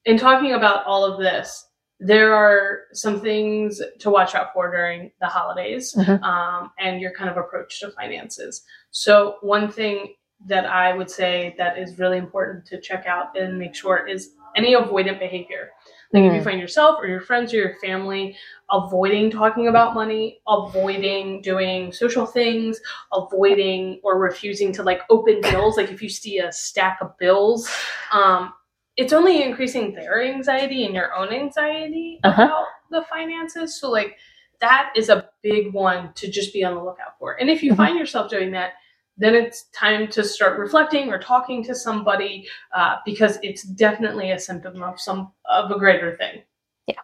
in 0.05 0.17
talking 0.17 0.53
about 0.53 0.85
all 0.85 1.03
of 1.05 1.19
this 1.19 1.67
there 1.99 2.33
are 2.33 2.79
some 2.93 3.21
things 3.21 3.79
to 3.99 4.09
watch 4.09 4.33
out 4.33 4.53
for 4.53 4.71
during 4.71 5.11
the 5.21 5.27
holidays 5.27 5.93
Mhm. 5.95 6.21
um, 6.23 6.71
and 6.79 6.99
your 6.99 7.11
kind 7.13 7.29
of 7.29 7.37
approach 7.37 7.79
to 7.79 7.91
finances. 7.91 8.63
So 8.89 9.37
one 9.41 9.71
thing 9.71 10.15
that 10.47 10.65
i 10.65 10.91
would 10.97 11.09
say 11.09 11.53
that 11.59 11.77
is 11.77 11.99
really 11.99 12.17
important 12.17 12.65
to 12.65 12.81
check 12.81 13.05
out 13.05 13.37
and 13.37 13.59
make 13.59 13.75
sure 13.75 14.07
is 14.07 14.31
any 14.55 14.73
avoidant 14.75 15.19
behavior 15.19 15.69
like 16.13 16.23
if 16.23 16.33
you 16.33 16.41
Mm. 16.41 16.43
find 16.43 16.59
yourself 16.59 16.97
or 16.99 17.07
your 17.07 17.21
friends 17.21 17.53
or 17.53 17.57
your 17.57 17.75
family 17.75 18.35
avoiding 18.71 19.29
talking 19.29 19.67
about 19.67 19.93
money, 19.93 20.41
avoiding 20.47 21.41
doing 21.41 21.91
social 21.91 22.25
things, 22.25 22.79
avoiding 23.13 23.99
or 24.03 24.17
refusing 24.17 24.71
to 24.73 24.83
like 24.83 25.01
open 25.09 25.41
bills, 25.41 25.77
like 25.77 25.91
if 25.91 26.01
you 26.01 26.09
see 26.09 26.37
a 26.39 26.51
stack 26.51 26.97
of 27.01 27.17
bills, 27.17 27.69
um, 28.11 28.53
it's 28.97 29.13
only 29.13 29.41
increasing 29.43 29.93
their 29.93 30.21
anxiety 30.23 30.85
and 30.85 30.93
your 30.95 31.13
own 31.15 31.29
anxiety 31.29 32.19
Uh-huh. 32.23 32.43
about 32.43 32.65
the 32.89 33.01
finances. 33.09 33.79
So 33.79 33.89
like 33.89 34.17
that 34.59 34.91
is 34.95 35.09
a 35.09 35.29
big 35.41 35.73
one 35.73 36.13
to 36.13 36.29
just 36.29 36.53
be 36.53 36.63
on 36.63 36.75
the 36.75 36.83
lookout 36.83 37.17
for. 37.19 37.33
And 37.39 37.49
if 37.49 37.63
you 37.63 37.73
Mhm. 37.73 37.77
find 37.77 37.97
yourself 37.99 38.29
doing 38.29 38.51
that, 38.51 38.73
then 39.21 39.35
it's 39.35 39.63
time 39.73 40.07
to 40.09 40.23
start 40.23 40.59
reflecting 40.59 41.09
or 41.09 41.19
talking 41.19 41.63
to 41.63 41.75
somebody 41.75 42.47
uh, 42.75 42.95
because 43.05 43.37
it's 43.43 43.63
definitely 43.63 44.31
a 44.31 44.39
symptom 44.39 44.81
of 44.81 44.99
some 44.99 45.31
of 45.45 45.71
a 45.71 45.77
greater 45.77 46.15
thing. 46.15 46.41
Yeah. 46.87 46.95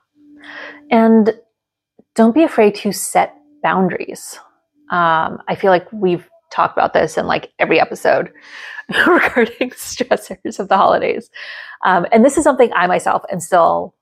And 0.89 1.39
don't 2.15 2.33
be 2.33 2.43
afraid 2.43 2.75
to 2.75 2.91
set 2.91 3.35
boundaries. 3.61 4.39
Um, 4.89 5.41
I 5.47 5.55
feel 5.55 5.71
like 5.71 5.91
we've 5.91 6.27
talked 6.49 6.77
about 6.77 6.93
this 6.93 7.17
in 7.17 7.27
like 7.27 7.51
every 7.59 7.79
episode 7.79 8.31
regarding 8.89 9.71
stressors 9.71 10.59
of 10.59 10.69
the 10.69 10.77
holidays. 10.77 11.29
Um, 11.85 12.05
and 12.11 12.25
this 12.25 12.37
is 12.37 12.43
something 12.43 12.71
I 12.73 12.87
myself 12.87 13.23
am 13.31 13.39
still 13.39 13.93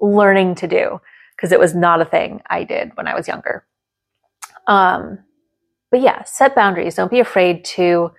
learning 0.00 0.54
to 0.56 0.68
do 0.68 1.00
because 1.36 1.52
it 1.52 1.60
was 1.60 1.74
not 1.74 2.00
a 2.00 2.04
thing 2.04 2.40
I 2.48 2.64
did 2.64 2.96
when 2.96 3.06
I 3.06 3.14
was 3.14 3.28
younger. 3.28 3.64
Um, 4.66 5.18
but 5.90 6.00
yeah, 6.00 6.22
set 6.24 6.54
boundaries. 6.54 6.94
Don't 6.94 7.10
be 7.10 7.20
afraid 7.20 7.64
to 7.64 8.10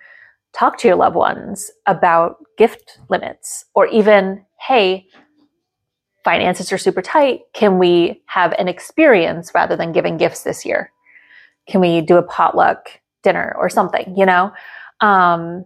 talk 0.52 0.78
to 0.78 0.88
your 0.88 0.96
loved 0.96 1.16
ones 1.16 1.70
about 1.86 2.36
gift 2.58 2.98
limits 3.08 3.64
or 3.74 3.86
even, 3.86 4.44
hey, 4.66 5.06
finances 6.24 6.72
are 6.72 6.78
super 6.78 7.02
tight. 7.02 7.42
Can 7.54 7.78
we 7.78 8.22
have 8.26 8.52
an 8.58 8.68
experience 8.68 9.52
rather 9.54 9.76
than 9.76 9.92
giving 9.92 10.16
gifts 10.16 10.42
this 10.42 10.66
year? 10.66 10.92
Can 11.68 11.80
we 11.80 12.00
do 12.00 12.16
a 12.16 12.22
potluck 12.22 13.00
dinner 13.22 13.54
or 13.58 13.68
something, 13.68 14.14
you 14.16 14.26
know? 14.26 14.52
Um, 15.00 15.64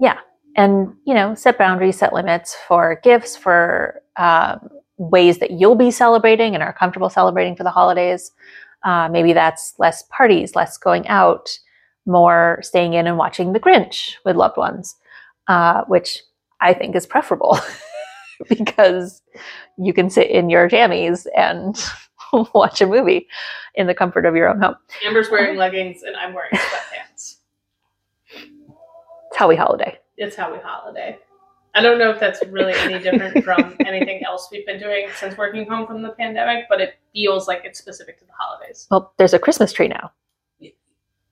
yeah. 0.00 0.18
And, 0.56 0.94
you 1.06 1.14
know, 1.14 1.34
set 1.34 1.56
boundaries, 1.56 1.98
set 1.98 2.12
limits 2.12 2.56
for 2.66 3.00
gifts, 3.02 3.36
for 3.36 4.02
um, 4.16 4.68
ways 4.98 5.38
that 5.38 5.52
you'll 5.52 5.76
be 5.76 5.90
celebrating 5.90 6.54
and 6.54 6.62
are 6.62 6.72
comfortable 6.72 7.08
celebrating 7.08 7.56
for 7.56 7.62
the 7.62 7.70
holidays. 7.70 8.32
Uh, 8.84 9.08
maybe 9.10 9.32
that's 9.32 9.74
less 9.78 10.04
parties, 10.10 10.54
less 10.54 10.76
going 10.76 11.06
out, 11.08 11.58
more 12.06 12.58
staying 12.62 12.94
in 12.94 13.06
and 13.06 13.16
watching 13.16 13.52
The 13.52 13.60
Grinch 13.60 14.14
with 14.24 14.36
loved 14.36 14.56
ones, 14.56 14.96
uh, 15.48 15.82
which 15.84 16.18
I 16.60 16.74
think 16.74 16.96
is 16.96 17.06
preferable 17.06 17.58
because 18.48 19.22
you 19.78 19.92
can 19.92 20.10
sit 20.10 20.30
in 20.30 20.50
your 20.50 20.68
jammies 20.68 21.26
and 21.36 21.82
watch 22.54 22.80
a 22.80 22.86
movie 22.86 23.28
in 23.74 23.86
the 23.86 23.94
comfort 23.94 24.26
of 24.26 24.36
your 24.36 24.48
own 24.48 24.60
home. 24.60 24.76
Amber's 25.04 25.30
wearing 25.30 25.56
leggings 25.56 26.02
and 26.02 26.16
I'm 26.16 26.34
wearing 26.34 26.50
sweatpants. 26.54 27.36
It's 28.34 29.36
how 29.36 29.48
we 29.48 29.56
holiday. 29.56 29.98
It's 30.16 30.36
how 30.36 30.52
we 30.52 30.58
holiday. 30.58 31.18
I 31.74 31.80
don't 31.80 31.98
know 31.98 32.10
if 32.10 32.20
that's 32.20 32.44
really 32.48 32.74
any 32.74 32.98
different 32.98 33.44
from 33.44 33.76
anything 33.86 34.22
else 34.24 34.48
we've 34.52 34.66
been 34.66 34.78
doing 34.78 35.08
since 35.18 35.36
working 35.38 35.66
home 35.66 35.86
from 35.86 36.02
the 36.02 36.10
pandemic, 36.10 36.66
but 36.68 36.80
it 36.80 36.94
feels 37.14 37.48
like 37.48 37.62
it's 37.64 37.78
specific 37.78 38.18
to 38.18 38.24
the 38.26 38.32
holidays. 38.38 38.86
Well, 38.90 39.14
there's 39.16 39.32
a 39.32 39.38
Christmas 39.38 39.72
tree 39.72 39.88
now, 39.88 40.12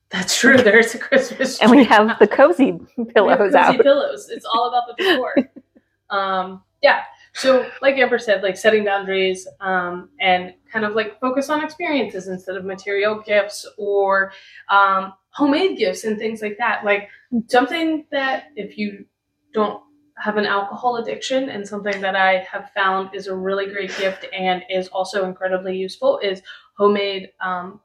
That's 0.09 0.39
true. 0.39 0.57
There's 0.63 0.95
a 0.95 0.99
Christmas 0.99 1.59
tree. 1.59 1.65
and 1.67 1.77
we 1.77 1.85
have 1.85 2.19
the 2.19 2.27
cozy 2.27 2.79
pillows 3.15 3.39
cozy 3.39 3.57
out. 3.57 3.81
pillows. 3.81 4.29
It's 4.31 4.47
all 4.47 4.69
about 4.69 4.85
the 4.89 5.03
decor. 5.03 5.35
um, 6.11 6.63
yeah. 6.83 7.03
So, 7.35 7.71
like 7.81 7.97
Amber 7.97 8.19
said, 8.19 8.43
like 8.43 8.57
setting 8.57 8.85
boundaries 8.85 9.47
um, 9.61 10.09
and 10.21 10.53
kind 10.73 10.85
of 10.85 10.95
like 10.95 11.21
focus 11.21 11.49
on 11.49 11.63
experiences 11.63 12.27
instead 12.27 12.57
of 12.57 12.65
material 12.65 13.23
gifts 13.25 13.67
or 13.79 14.33
um, 14.69 15.13
homemade 15.29 15.79
gifts 15.79 16.05
and 16.05 16.19
things 16.19 16.43
like 16.43 16.57
that. 16.59 16.85
Like 16.85 17.09
something 17.47 18.07
that 18.11 18.47
if 18.57 18.77
you 18.77 19.05
don't 19.53 19.83
have 20.21 20.37
an 20.37 20.47
alcohol 20.47 20.97
addiction 20.97 21.49
and 21.51 21.67
something 21.67 22.01
that 22.01 22.15
I 22.17 22.39
have 22.51 22.71
found 22.75 23.15
is 23.15 23.27
a 23.27 23.35
really 23.35 23.67
great 23.67 23.97
gift 23.99 24.27
and 24.33 24.63
is 24.71 24.89
also 24.89 25.25
incredibly 25.27 25.77
useful 25.77 26.19
is 26.19 26.43
homemade 26.77 27.31
um, 27.41 27.81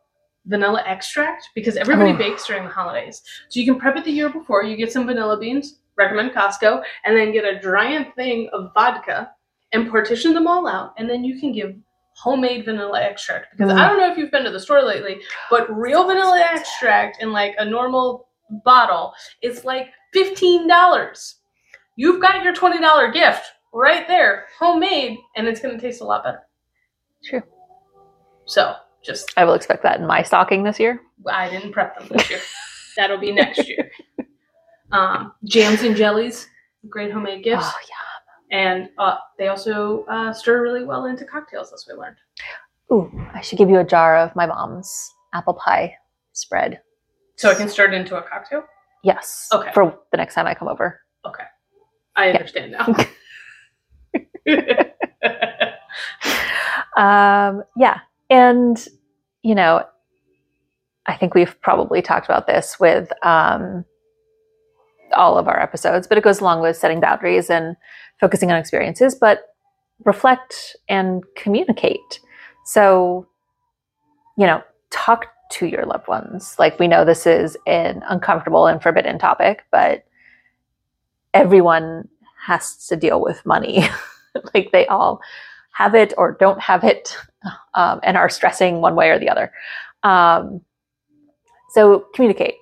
vanilla 0.45 0.83
extract 0.85 1.49
because 1.55 1.75
everybody 1.77 2.11
Oh. 2.11 2.17
bakes 2.17 2.45
during 2.47 2.63
the 2.65 2.69
holidays. 2.69 3.23
So 3.49 3.59
you 3.59 3.65
can 3.65 3.79
prep 3.79 3.97
it 3.97 4.05
the 4.05 4.11
year 4.11 4.29
before. 4.29 4.63
You 4.63 4.75
get 4.77 4.91
some 4.91 5.05
vanilla 5.07 5.37
beans, 5.39 5.79
recommend 5.97 6.31
Costco, 6.33 6.83
and 7.05 7.17
then 7.17 7.31
get 7.31 7.45
a 7.45 7.59
giant 7.59 8.13
thing 8.15 8.49
of 8.53 8.71
vodka 8.73 9.31
and 9.73 9.89
partition 9.89 10.33
them 10.33 10.47
all 10.47 10.67
out. 10.67 10.93
And 10.97 11.09
then 11.09 11.23
you 11.23 11.39
can 11.39 11.51
give 11.51 11.75
homemade 12.17 12.63
vanilla 12.65 13.01
extract 13.01 13.47
because 13.51 13.71
Mm. 13.73 13.77
I 13.79 13.87
don't 13.87 13.97
know 13.99 14.09
if 14.11 14.17
you've 14.17 14.31
been 14.31 14.43
to 14.45 14.51
the 14.51 14.59
store 14.59 14.81
lately, 14.83 15.19
but 15.49 15.69
real 15.75 16.05
vanilla 16.05 16.39
extract 16.39 17.21
in 17.21 17.31
like 17.33 17.55
a 17.57 17.65
normal 17.65 18.27
bottle 18.63 19.13
is 19.41 19.65
like 19.65 19.87
fifteen 20.13 20.67
dollars. 20.67 21.35
You've 21.95 22.21
got 22.21 22.43
your 22.43 22.53
twenty 22.53 22.79
dollar 22.79 23.12
gift 23.12 23.43
right 23.73 24.08
there, 24.08 24.45
homemade, 24.60 25.17
and 25.36 25.47
it's 25.47 25.60
going 25.60 25.75
to 25.75 25.81
taste 25.81 26.01
a 26.01 26.05
lot 26.05 26.23
better. 26.23 26.41
True. 27.23 27.41
So 28.45 28.75
just 29.03 29.31
I 29.38 29.43
will 29.45 29.53
expect 29.53 29.84
that 29.84 29.99
in 29.99 30.08
my 30.08 30.21
stocking 30.23 30.63
this 30.63 30.79
year. 30.79 31.01
I 31.27 31.49
didn't 31.49 31.71
prep 31.71 31.97
them 31.97 32.08
this 32.12 32.29
year. 32.29 32.39
That'll 32.97 33.17
be 33.17 33.31
next 33.31 33.67
year. 33.67 33.89
Um, 34.91 35.34
jams 35.43 35.81
and 35.81 35.95
jellies, 35.95 36.47
great 36.89 37.12
homemade 37.12 37.43
gifts, 37.43 37.65
Oh 37.67 37.73
yeah. 37.89 38.58
and 38.58 38.89
uh, 38.99 39.17
they 39.38 39.47
also 39.47 40.05
uh, 40.05 40.31
stir 40.31 40.62
really 40.62 40.86
well 40.86 41.05
into 41.05 41.25
cocktails, 41.25 41.73
as 41.73 41.86
we 41.89 41.95
learned. 41.95 42.17
Ooh, 42.93 43.12
I 43.34 43.41
should 43.41 43.58
give 43.58 43.69
you 43.69 43.79
a 43.79 43.84
jar 43.84 44.15
of 44.17 44.36
my 44.36 44.45
mom's 44.45 45.12
apple 45.34 45.55
pie 45.55 45.95
spread. 46.34 46.79
So 47.36 47.49
I 47.49 47.55
can 47.55 47.67
stir 47.67 47.88
it 47.88 47.93
into 47.95 48.15
a 48.15 48.21
cocktail. 48.21 48.63
Yes. 49.03 49.49
Okay. 49.51 49.71
For 49.73 49.97
the 50.12 50.17
next 50.17 50.36
time 50.36 50.45
I 50.45 50.53
come 50.53 50.67
over. 50.67 51.01
Okay, 51.25 51.43
I 52.15 52.32
understand 52.32 52.71
now. 52.71 52.95
Um, 56.95 57.63
yeah. 57.75 57.99
And, 58.30 58.84
you 59.43 59.54
know, 59.54 59.84
I 61.06 61.15
think 61.15 61.36
we've 61.36 61.60
probably 61.62 62.01
talked 62.01 62.25
about 62.25 62.47
this 62.47 62.80
with 62.80 63.12
um, 63.23 63.86
all 65.15 65.38
of 65.38 65.47
our 65.47 65.62
episodes, 65.62 66.08
but 66.08 66.17
it 66.17 66.23
goes 66.23 66.39
along 66.39 66.62
with 66.62 66.78
setting 66.78 66.99
boundaries 66.99 67.49
and 67.49 67.75
focusing 68.19 68.51
on 68.51 68.58
experiences, 68.58 69.15
but 69.15 69.43
reflect 70.04 70.75
and 70.89 71.23
communicate. 71.36 72.19
So, 72.65 73.28
you 74.38 74.47
know, 74.47 74.63
talk 74.89 75.28
to 75.51 75.67
your 75.67 75.86
loved 75.86 76.08
ones. 76.08 76.56
Like, 76.58 76.80
we 76.80 76.88
know 76.88 77.06
this 77.06 77.28
is 77.28 77.56
an 77.67 78.01
uncomfortable 78.08 78.65
and 78.65 78.82
forbidden 78.82 79.19
topic, 79.19 79.63
but 79.71 80.06
everyone 81.35 82.07
has 82.47 82.87
to 82.87 82.95
deal 82.95 83.21
with 83.21 83.45
money. 83.45 83.87
like, 84.53 84.71
they 84.71 84.87
all 84.87 85.21
have 85.73 85.93
it 85.93 86.13
or 86.17 86.37
don't 86.39 86.61
have 86.61 86.83
it 86.83 87.15
um, 87.73 87.99
and 88.01 88.17
are 88.17 88.29
stressing 88.29 88.81
one 88.81 88.95
way 88.95 89.09
or 89.09 89.19
the 89.19 89.29
other. 89.29 89.51
Um, 90.03 90.61
so 91.69 92.05
communicate, 92.15 92.55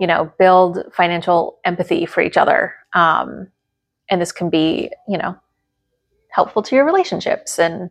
you 0.00 0.06
know, 0.06 0.32
build 0.38 0.82
financial 0.92 1.60
empathy 1.64 2.04
for 2.04 2.20
each 2.20 2.36
other. 2.36 2.74
Um, 2.92 3.48
and 4.10 4.20
this 4.20 4.32
can 4.32 4.50
be, 4.50 4.90
you 5.08 5.16
know, 5.16 5.36
helpful 6.30 6.62
to 6.62 6.74
your 6.74 6.84
relationships 6.84 7.58
and, 7.58 7.90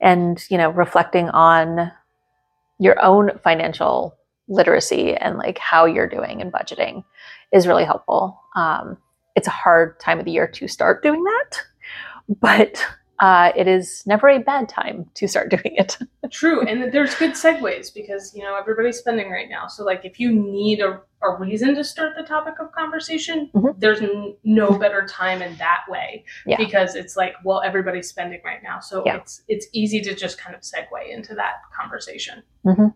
and, 0.00 0.42
you 0.50 0.56
know, 0.56 0.70
reflecting 0.70 1.28
on 1.28 1.92
your 2.78 3.02
own 3.04 3.38
financial 3.44 4.16
literacy 4.48 5.14
and 5.14 5.36
like 5.36 5.58
how 5.58 5.84
you're 5.84 6.08
doing 6.08 6.40
and 6.40 6.50
budgeting 6.50 7.04
is 7.52 7.66
really 7.66 7.84
helpful. 7.84 8.40
Um, 8.56 8.96
it's 9.36 9.46
a 9.46 9.50
hard 9.50 9.98
time 10.00 10.18
of 10.18 10.24
the 10.24 10.32
year 10.32 10.46
to 10.48 10.68
start 10.68 11.02
doing 11.02 11.22
that, 11.24 11.50
but 12.40 12.84
uh, 13.20 13.52
it 13.54 13.68
is 13.68 14.02
never 14.06 14.28
a 14.28 14.38
bad 14.38 14.66
time 14.68 15.04
to 15.14 15.28
start 15.28 15.50
doing 15.50 15.76
it. 15.76 15.98
True, 16.30 16.66
and 16.66 16.90
there's 16.92 17.14
good 17.16 17.32
segues 17.32 17.92
because 17.92 18.34
you 18.34 18.42
know 18.42 18.56
everybody's 18.56 18.98
spending 18.98 19.30
right 19.30 19.48
now. 19.50 19.66
So 19.66 19.84
like, 19.84 20.04
if 20.04 20.18
you 20.18 20.32
need 20.32 20.80
a, 20.80 21.00
a 21.22 21.36
reason 21.38 21.74
to 21.74 21.84
start 21.84 22.12
the 22.16 22.22
topic 22.22 22.54
of 22.60 22.72
conversation, 22.72 23.50
Mhm. 23.54 23.78
there's 23.78 24.00
n- 24.00 24.36
no 24.44 24.78
better 24.78 25.06
time 25.06 25.42
in 25.42 25.54
that 25.56 25.80
way 25.88 26.24
Yeah. 26.46 26.56
because 26.56 26.94
it's 26.94 27.14
like, 27.16 27.34
well, 27.44 27.60
everybody's 27.62 28.08
spending 28.08 28.40
right 28.44 28.62
now, 28.62 28.80
so 28.80 29.02
Yeah. 29.04 29.16
it's 29.16 29.42
it's 29.48 29.66
easy 29.72 30.00
to 30.00 30.14
just 30.14 30.38
kind 30.40 30.54
of 30.56 30.62
segue 30.62 31.08
into 31.10 31.34
that 31.34 31.56
conversation. 31.78 32.42
Mhm. 32.64 32.94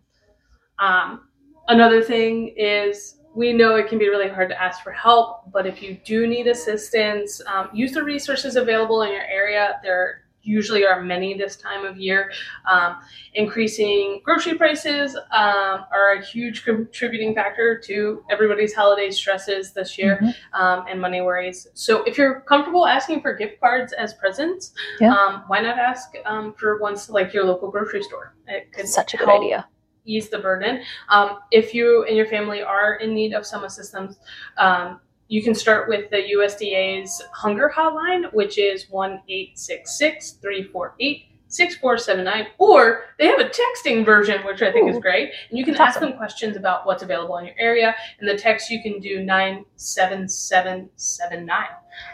Um, 0.79 1.29
another 1.69 2.03
thing 2.03 2.55
is 2.57 3.17
we 3.35 3.53
know 3.53 3.77
it 3.77 3.89
can 3.89 3.99
be 3.99 4.09
really 4.09 4.29
hard 4.29 4.49
to 4.51 4.61
ask 4.63 4.83
for 4.83 4.93
help, 4.93 5.51
but 5.53 5.67
if 5.67 5.83
you 5.83 5.99
do 6.05 6.27
need 6.27 6.47
assistance, 6.47 7.41
um, 7.53 7.69
use 7.73 7.93
the 7.93 8.03
resources 8.03 8.57
available 8.57 9.03
in 9.03 9.11
your 9.13 9.23
area. 9.25 9.81
There 9.83 10.23
usually 10.47 10.85
are 10.85 11.01
many 11.03 11.33
this 11.39 11.57
time 11.57 11.87
of 11.87 11.97
year. 11.97 12.31
Um, 12.71 12.99
increasing 13.33 14.21
grocery 14.23 14.59
prices 14.59 15.17
um, 15.17 15.87
are 15.91 16.17
a 16.19 16.23
huge 16.25 16.65
contributing 16.65 17.35
factor 17.35 17.81
to 17.87 18.23
everybody's 18.31 18.75
holiday 18.75 19.11
stresses 19.11 19.73
this 19.73 19.97
year 19.97 20.21
um, 20.53 20.85
and 20.89 21.01
money 21.01 21.23
worries. 21.23 21.67
So 21.73 22.03
if 22.05 22.19
you're 22.19 22.43
comfortable 22.43 22.87
asking 22.87 23.23
for 23.23 23.35
gift 23.35 23.59
cards 23.59 23.95
as 23.95 24.13
presents, 24.15 24.73
Yeah. 25.01 25.15
um, 25.15 25.45
why 25.47 25.61
not 25.61 25.79
ask 25.79 26.11
um, 26.27 26.53
for 26.59 26.79
ones 26.79 27.09
like 27.09 27.33
your 27.33 27.45
local 27.45 27.71
grocery 27.71 28.03
store? 28.03 28.35
It 28.47 28.71
could 28.73 28.87
Such 28.87 29.15
a 29.15 29.17
good 29.17 29.29
help 29.29 29.43
idea. 29.43 29.67
Ease 30.05 30.29
the 30.29 30.39
burden. 30.39 30.83
Um, 31.09 31.39
if 31.51 31.75
you 31.75 32.05
and 32.05 32.17
your 32.17 32.27
family 32.27 32.63
are 32.63 32.97
in 32.97 33.15
need 33.15 33.35
of 33.35 33.47
some 33.47 33.65
assistance, 33.65 34.17
um, 34.59 35.01
you 35.29 35.43
can 35.43 35.55
start 35.55 35.89
with 35.89 36.11
the 36.11 36.23
USDA's 36.37 37.23
hunger 37.33 37.73
hotline, 37.75 38.33
which 38.33 38.59
is 38.59 38.89
1 38.91 39.23
348 39.27 41.29
6479, 41.55 42.49
or 42.59 43.05
they 43.19 43.27
have 43.27 43.39
a 43.39 43.49
texting 43.49 44.05
version, 44.05 44.45
which 44.45 44.61
I 44.61 44.73
think 44.73 44.91
is 44.91 44.99
great. 44.99 45.31
And 45.49 45.59
you 45.59 45.65
can 45.65 45.77
ask 45.77 46.01
them 46.01 46.15
questions 46.15 46.57
about 46.57 46.85
what's 46.85 47.05
available 47.05 47.37
in 47.37 47.45
your 47.45 47.55
area. 47.59 47.95
And 48.19 48.29
the 48.29 48.37
text 48.37 48.71
you 48.71 48.83
can 48.83 48.99
do 48.99 49.23
97779. 49.23 51.67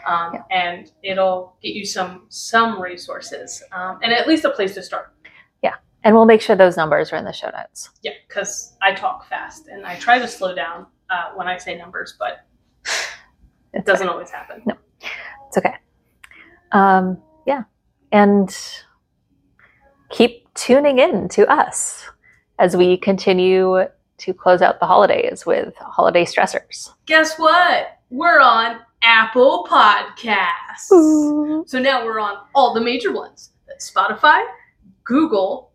Um, 0.05 0.33
Yeah. 0.33 0.43
And 0.51 0.91
it'll 1.01 1.55
get 1.63 1.73
you 1.73 1.85
some 1.85 2.27
some 2.29 2.79
resources 2.79 3.63
um, 3.71 3.97
and 4.03 4.13
at 4.13 4.27
least 4.27 4.45
a 4.45 4.51
place 4.51 4.75
to 4.75 4.83
start. 4.83 5.11
And 6.03 6.15
we'll 6.15 6.25
make 6.25 6.41
sure 6.41 6.55
those 6.55 6.77
numbers 6.77 7.13
are 7.13 7.17
in 7.17 7.25
the 7.25 7.33
show 7.33 7.49
notes. 7.55 7.89
Yeah, 8.01 8.13
because 8.27 8.75
I 8.81 8.93
talk 8.93 9.27
fast 9.27 9.67
and 9.67 9.85
I 9.85 9.95
try 9.97 10.17
to 10.17 10.27
slow 10.27 10.55
down 10.55 10.87
uh, 11.09 11.31
when 11.35 11.47
I 11.47 11.57
say 11.57 11.77
numbers, 11.77 12.15
but 12.17 12.45
it 13.73 13.85
doesn't 13.85 14.09
always 14.09 14.31
happen. 14.31 14.63
No, 14.65 14.75
it's 15.47 15.57
okay. 15.57 15.75
Um, 16.71 17.21
yeah. 17.45 17.63
And 18.11 18.57
keep 20.09 20.51
tuning 20.55 20.99
in 20.99 21.29
to 21.29 21.47
us 21.47 22.09
as 22.59 22.75
we 22.75 22.97
continue 22.97 23.85
to 24.17 24.33
close 24.33 24.61
out 24.61 24.79
the 24.79 24.85
holidays 24.85 25.45
with 25.45 25.73
holiday 25.77 26.25
stressors. 26.25 26.89
Guess 27.05 27.37
what? 27.37 27.99
We're 28.09 28.39
on 28.39 28.79
Apple 29.03 29.67
Podcasts. 29.69 31.65
So 31.67 31.79
now 31.79 32.05
we're 32.05 32.19
on 32.19 32.37
all 32.53 32.73
the 32.73 32.81
major 32.81 33.11
ones 33.11 33.51
That's 33.67 33.89
Spotify, 33.89 34.45
Google, 35.03 35.70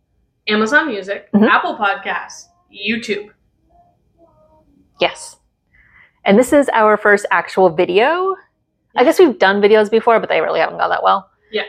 Amazon 0.49 0.87
Music, 0.89 1.29
Mhm. 1.33 1.49
Apple 1.49 1.77
Podcasts, 1.77 2.47
YouTube. 2.73 3.31
Yes. 5.01 5.37
And 6.25 6.39
this 6.39 6.53
is 6.53 6.69
our 6.73 6.97
first 6.97 7.27
actual 7.31 7.71
video. 7.71 8.35
I 8.97 9.05
guess 9.05 9.19
we've 9.19 9.39
done 9.39 9.61
videos 9.61 9.91
before, 9.91 10.19
but 10.21 10.29
they 10.29 10.41
really 10.41 10.61
haven't 10.61 10.79
gone 10.79 10.91
that 10.91 11.03
well. 11.03 11.31
Yeah. 11.53 11.65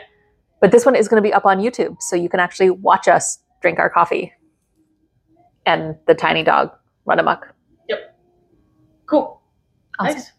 But 0.62 0.72
this 0.72 0.86
one 0.86 0.96
is 0.96 1.08
going 1.08 1.22
to 1.22 1.28
be 1.28 1.34
up 1.34 1.46
on 1.46 1.60
YouTube, 1.60 2.02
so 2.02 2.16
you 2.16 2.30
can 2.30 2.40
actually 2.40 2.70
watch 2.70 3.08
us 3.08 3.40
drink 3.62 3.80
our 3.80 3.90
coffee 3.90 4.34
and 5.66 5.98
the 6.08 6.16
tiny 6.16 6.44
dog 6.44 6.72
run 7.06 7.20
amok. 7.20 7.54
Yep. 7.90 8.16
Cool. 9.08 9.42
Awesome. 10.00 10.16
Nice. 10.16 10.32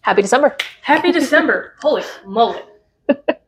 Happy 0.00 0.22
December. 0.22 0.56
Happy 0.82 1.12
December. 1.20 1.74
Holy 1.82 2.02
moly. 2.24 2.62